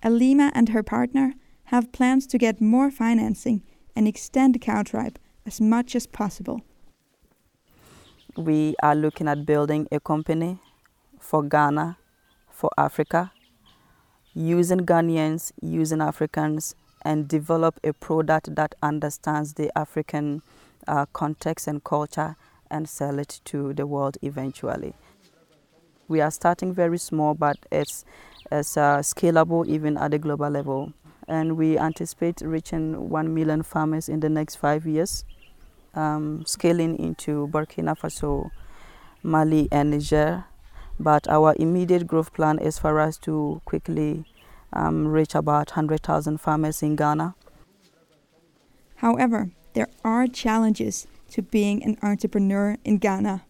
Alima 0.02 0.52
and 0.54 0.68
her 0.68 0.82
partner 0.82 1.32
have 1.64 1.90
plans 1.90 2.26
to 2.26 2.36
get 2.36 2.60
more 2.60 2.90
financing 2.90 3.62
and 3.96 4.06
extend 4.06 4.60
Cowtribe 4.60 5.16
as 5.46 5.58
much 5.58 5.96
as 5.96 6.06
possible. 6.06 6.60
We 8.36 8.74
are 8.82 8.94
looking 8.94 9.26
at 9.26 9.46
building 9.46 9.88
a 9.90 10.00
company 10.00 10.58
for 11.18 11.42
Ghana, 11.42 11.96
for 12.50 12.70
Africa, 12.76 13.32
using 14.34 14.80
Ghanaians, 14.80 15.50
using 15.62 16.02
Africans, 16.02 16.74
and 17.06 17.26
develop 17.26 17.80
a 17.82 17.94
product 17.94 18.54
that 18.54 18.74
understands 18.82 19.54
the 19.54 19.76
African 19.78 20.42
uh, 20.86 21.06
context 21.14 21.66
and 21.66 21.82
culture 21.82 22.36
and 22.70 22.88
sell 22.88 23.18
it 23.18 23.40
to 23.46 23.72
the 23.72 23.86
world 23.86 24.16
eventually. 24.22 24.94
We 26.08 26.20
are 26.20 26.30
starting 26.30 26.72
very 26.72 26.98
small, 26.98 27.34
but 27.34 27.56
it's, 27.70 28.04
it's 28.50 28.76
uh, 28.76 28.98
scalable 28.98 29.66
even 29.66 29.96
at 29.96 30.10
the 30.10 30.18
global 30.18 30.50
level. 30.50 30.92
And 31.28 31.56
we 31.56 31.78
anticipate 31.78 32.40
reaching 32.40 33.08
1 33.08 33.32
million 33.32 33.62
farmers 33.62 34.08
in 34.08 34.20
the 34.20 34.28
next 34.28 34.56
five 34.56 34.86
years, 34.86 35.24
um, 35.94 36.44
scaling 36.46 36.98
into 36.98 37.48
Burkina 37.52 37.96
Faso, 37.96 38.50
Mali, 39.22 39.68
and 39.70 39.90
Niger. 39.90 40.44
But 40.98 41.28
our 41.28 41.54
immediate 41.58 42.06
growth 42.06 42.32
plan 42.32 42.58
is 42.58 42.78
for 42.78 42.98
us 42.98 43.16
to 43.18 43.62
quickly 43.64 44.24
um, 44.72 45.06
reach 45.06 45.34
about 45.34 45.70
100,000 45.70 46.38
farmers 46.38 46.82
in 46.82 46.96
Ghana. 46.96 47.34
However, 48.96 49.50
there 49.72 49.88
are 50.04 50.26
challenges 50.26 51.06
to 51.30 51.42
being 51.42 51.82
an 51.82 51.96
entrepreneur 52.02 52.76
in 52.84 52.98
Ghana? 52.98 53.44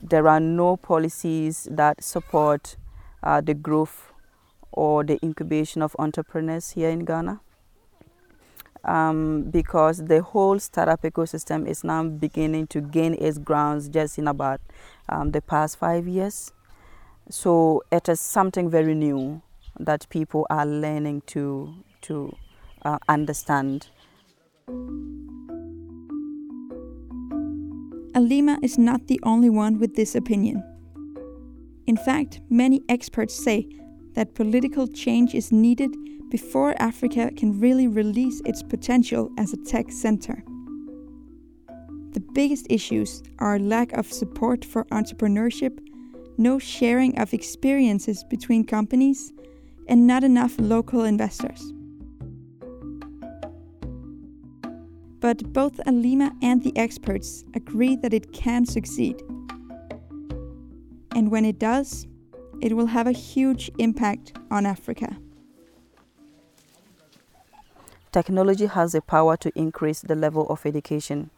There 0.00 0.28
are 0.28 0.40
no 0.40 0.76
policies 0.76 1.68
that 1.70 2.02
support 2.02 2.76
uh, 3.22 3.40
the 3.40 3.54
growth 3.54 4.12
or 4.72 5.04
the 5.04 5.18
incubation 5.22 5.82
of 5.82 5.94
entrepreneurs 5.98 6.70
here 6.70 6.90
in 6.90 7.04
Ghana. 7.04 7.40
Um, 8.84 9.44
because 9.44 10.04
the 10.04 10.20
whole 10.20 10.58
startup 10.58 11.02
ecosystem 11.02 11.66
is 11.66 11.84
now 11.84 12.04
beginning 12.04 12.66
to 12.66 12.82
gain 12.82 13.14
its 13.14 13.38
grounds 13.38 13.88
just 13.88 14.18
in 14.18 14.28
about 14.28 14.60
um, 15.08 15.30
the 15.30 15.40
past 15.40 15.78
five 15.78 16.06
years. 16.06 16.52
So 17.30 17.82
it 17.90 18.10
is 18.10 18.20
something 18.20 18.68
very 18.68 18.94
new 18.94 19.40
that 19.80 20.06
people 20.10 20.46
are 20.50 20.66
learning 20.66 21.22
to 21.28 21.74
to 22.02 22.36
uh, 22.82 22.98
understand. 23.08 23.88
Alima 28.14 28.58
is 28.62 28.78
not 28.78 29.08
the 29.08 29.18
only 29.24 29.50
one 29.50 29.80
with 29.80 29.96
this 29.96 30.14
opinion. 30.14 30.62
In 31.86 31.96
fact, 31.96 32.40
many 32.48 32.80
experts 32.88 33.34
say 33.34 33.66
that 34.14 34.36
political 34.36 34.86
change 34.86 35.34
is 35.34 35.50
needed 35.50 35.92
before 36.30 36.80
Africa 36.80 37.32
can 37.36 37.58
really 37.58 37.88
release 37.88 38.40
its 38.44 38.62
potential 38.62 39.32
as 39.36 39.52
a 39.52 39.64
tech 39.64 39.90
center. 39.90 40.44
The 42.12 42.22
biggest 42.32 42.68
issues 42.70 43.20
are 43.40 43.58
lack 43.58 43.92
of 43.92 44.12
support 44.12 44.64
for 44.64 44.84
entrepreneurship, 44.86 45.76
no 46.38 46.60
sharing 46.60 47.18
of 47.18 47.34
experiences 47.34 48.22
between 48.22 48.64
companies, 48.64 49.32
and 49.88 50.06
not 50.06 50.22
enough 50.22 50.54
local 50.58 51.02
investors. 51.02 51.73
But 55.24 55.54
both 55.54 55.80
Alima 55.86 56.36
and 56.42 56.62
the 56.62 56.76
experts 56.76 57.44
agree 57.54 57.96
that 57.96 58.12
it 58.12 58.30
can 58.34 58.66
succeed. 58.66 59.22
And 61.14 61.30
when 61.30 61.46
it 61.46 61.58
does, 61.58 62.06
it 62.60 62.76
will 62.76 62.88
have 62.88 63.06
a 63.06 63.12
huge 63.12 63.70
impact 63.78 64.36
on 64.50 64.66
Africa. 64.66 65.16
Technology 68.12 68.66
has 68.66 68.92
the 68.92 69.00
power 69.00 69.34
to 69.38 69.50
increase 69.54 70.02
the 70.02 70.14
level 70.14 70.46
of 70.48 70.66
education 70.66 71.30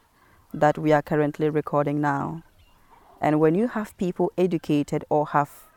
that 0.53 0.77
we 0.77 0.91
are 0.91 1.01
currently 1.01 1.49
recording 1.49 2.01
now. 2.01 2.43
And 3.21 3.39
when 3.39 3.55
you 3.55 3.69
have 3.69 3.97
people 3.99 4.33
educated 4.37 5.05
or 5.09 5.29
have 5.29 5.69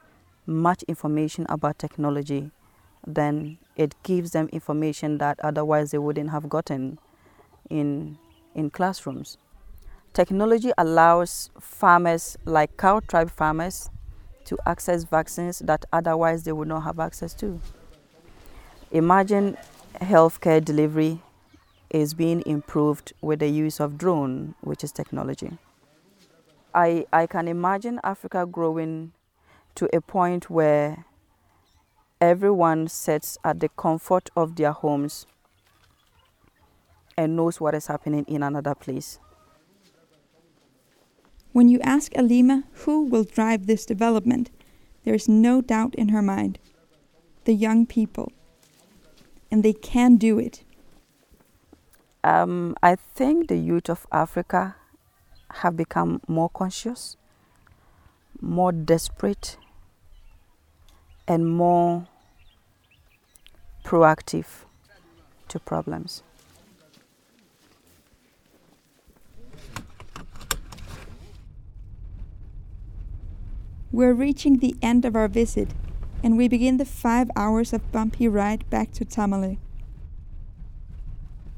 much 0.48 0.82
information 0.88 1.46
about 1.48 1.78
technology, 1.78 2.50
then 3.06 3.60
it 3.76 3.94
gives 4.02 4.32
them 4.32 4.50
information 4.52 5.20
that 5.20 5.40
otherwise 5.42 5.92
they 5.92 6.00
wouldn't 6.00 6.32
have 6.32 6.50
gotten 6.50 6.98
in, 7.70 8.18
in 8.56 8.70
classrooms. 8.70 9.38
Technology 10.14 10.72
allows 10.78 11.50
farmers, 11.60 12.38
like 12.46 12.76
Cowtribe 12.78 13.30
farmers, 13.30 13.90
to 14.46 14.58
access 14.66 15.04
vaccines 15.04 15.60
that 15.60 15.86
otherwise 15.94 16.44
they 16.44 16.52
would 16.52 16.68
not 16.68 16.82
have 16.82 17.00
access 17.00 17.34
to. 17.36 17.60
Imagine 18.92 19.56
healthcare 20.02 20.64
delivery 20.64 21.22
is 21.90 22.14
being 22.14 22.42
improved 22.46 23.14
with 23.22 23.40
the 23.40 23.48
use 23.48 23.80
of 23.80 23.98
drone, 23.98 24.56
which 24.62 24.84
is 24.84 24.92
technology. 24.92 25.58
I, 26.74 27.06
I 27.12 27.28
can 27.28 27.48
imagine 27.48 28.00
Africa 28.04 28.46
growing 28.46 29.14
to 29.76 29.88
a 29.96 30.02
point 30.02 30.50
where 30.50 31.06
everyone 32.22 32.88
sits 32.88 33.38
at 33.44 33.60
the 33.60 33.70
comfort 33.70 34.30
of 34.36 34.56
their 34.56 34.72
homes 34.72 35.26
and 37.20 37.36
knows 37.36 37.60
what 37.60 37.76
is 37.76 37.88
happening 37.88 38.24
in 38.30 38.42
another 38.42 38.74
place. 38.74 39.20
When 41.52 41.68
you 41.68 41.82
ask 41.82 42.16
Alima 42.16 42.64
who 42.86 43.04
will 43.04 43.26
drive 43.26 43.68
this 43.68 43.86
development, 43.86 44.52
there 45.04 45.14
is 45.14 45.28
no 45.28 45.62
doubt 45.62 45.96
in 45.96 46.10
her 46.10 46.22
mind 46.22 46.60
the 47.44 47.54
young 47.54 47.86
people. 47.86 48.32
And 49.52 49.64
they 49.64 49.74
can 49.74 50.16
do 50.16 50.40
it. 50.40 50.64
Um, 52.24 52.76
I 52.82 52.96
think 52.96 53.50
the 53.50 53.58
youth 53.58 53.90
of 53.90 54.08
Africa 54.12 54.76
have 55.56 55.76
become 55.76 56.22
more 56.28 56.50
conscious, 56.50 57.18
more 58.40 58.72
desperate, 58.72 59.58
and 61.28 61.50
more 61.50 62.08
proactive 63.84 64.66
to 65.50 65.60
problems. 65.60 66.24
We're 73.92 74.14
reaching 74.14 74.58
the 74.60 74.76
end 74.84 75.04
of 75.04 75.16
our 75.16 75.28
visit, 75.28 75.70
and 76.24 76.38
we 76.38 76.48
begin 76.48 76.78
the 76.78 76.86
five 76.86 77.32
hours 77.36 77.74
of 77.74 77.92
bumpy 77.92 78.28
ride 78.28 78.70
back 78.70 78.92
to 78.94 79.06
Tamale. 79.06 79.58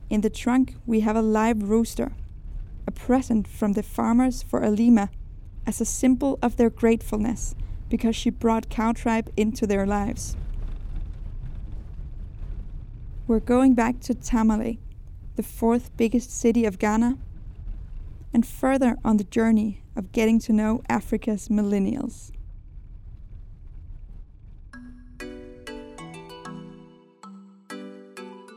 In 0.10 0.22
the 0.22 0.30
trunk, 0.30 0.76
we 0.86 1.02
have 1.02 1.18
a 1.18 1.22
live 1.22 1.62
rooster, 1.64 2.14
a 2.88 2.92
present 2.92 3.50
from 3.50 3.74
the 3.74 3.84
farmers 3.84 4.44
for 4.44 4.64
Alima 4.64 5.10
as 5.68 5.82
a 5.82 5.86
symbol 5.86 6.40
of 6.42 6.56
their 6.56 6.70
gratefulness 6.70 7.54
because 7.90 8.16
she 8.16 8.30
brought 8.30 8.70
Cowtribe 8.70 9.30
into 9.36 9.68
their 9.68 9.86
lives. 9.86 10.38
We're 13.28 13.42
going 13.42 13.76
back 13.76 14.00
to 14.02 14.16
Tamale, 14.16 14.80
the 15.36 15.44
fourth 15.44 15.96
biggest 15.98 16.32
city 16.32 16.64
of 16.64 16.80
Ghana, 16.80 17.18
and 18.34 18.46
further 18.46 18.98
on 19.04 19.18
the 19.18 19.24
journey 19.26 19.84
of 19.96 20.12
getting 20.12 20.40
to 20.40 20.54
know 20.54 20.82
Africa's 20.90 21.50
millennials. 21.50 22.32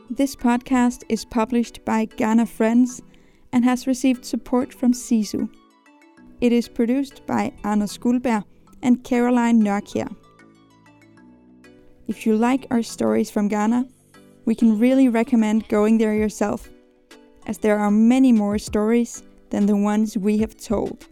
This 0.09 0.35
podcast 0.35 1.03
is 1.09 1.25
published 1.25 1.83
by 1.83 2.05
Ghana 2.05 2.45
Friends 2.45 3.01
and 3.51 3.65
has 3.65 3.85
received 3.85 4.23
support 4.25 4.73
from 4.73 4.93
CISU. 4.93 5.49
It 6.39 6.53
is 6.53 6.69
produced 6.69 7.25
by 7.25 7.51
Anna 7.63 7.85
Skulberg 7.85 8.45
and 8.81 9.03
Caroline 9.03 9.61
Nørkjær. 9.61 10.15
If 12.07 12.25
you 12.25 12.37
like 12.37 12.67
our 12.71 12.83
stories 12.83 13.29
from 13.29 13.47
Ghana, 13.47 13.87
we 14.45 14.55
can 14.55 14.79
really 14.79 15.09
recommend 15.09 15.67
going 15.67 15.97
there 15.97 16.13
yourself, 16.13 16.69
as 17.47 17.57
there 17.57 17.79
are 17.79 17.91
many 17.91 18.31
more 18.31 18.57
stories 18.57 19.23
than 19.55 19.67
the 19.67 19.75
ones 19.77 20.17
we 20.17 20.39
have 20.39 20.57
told. 20.57 21.05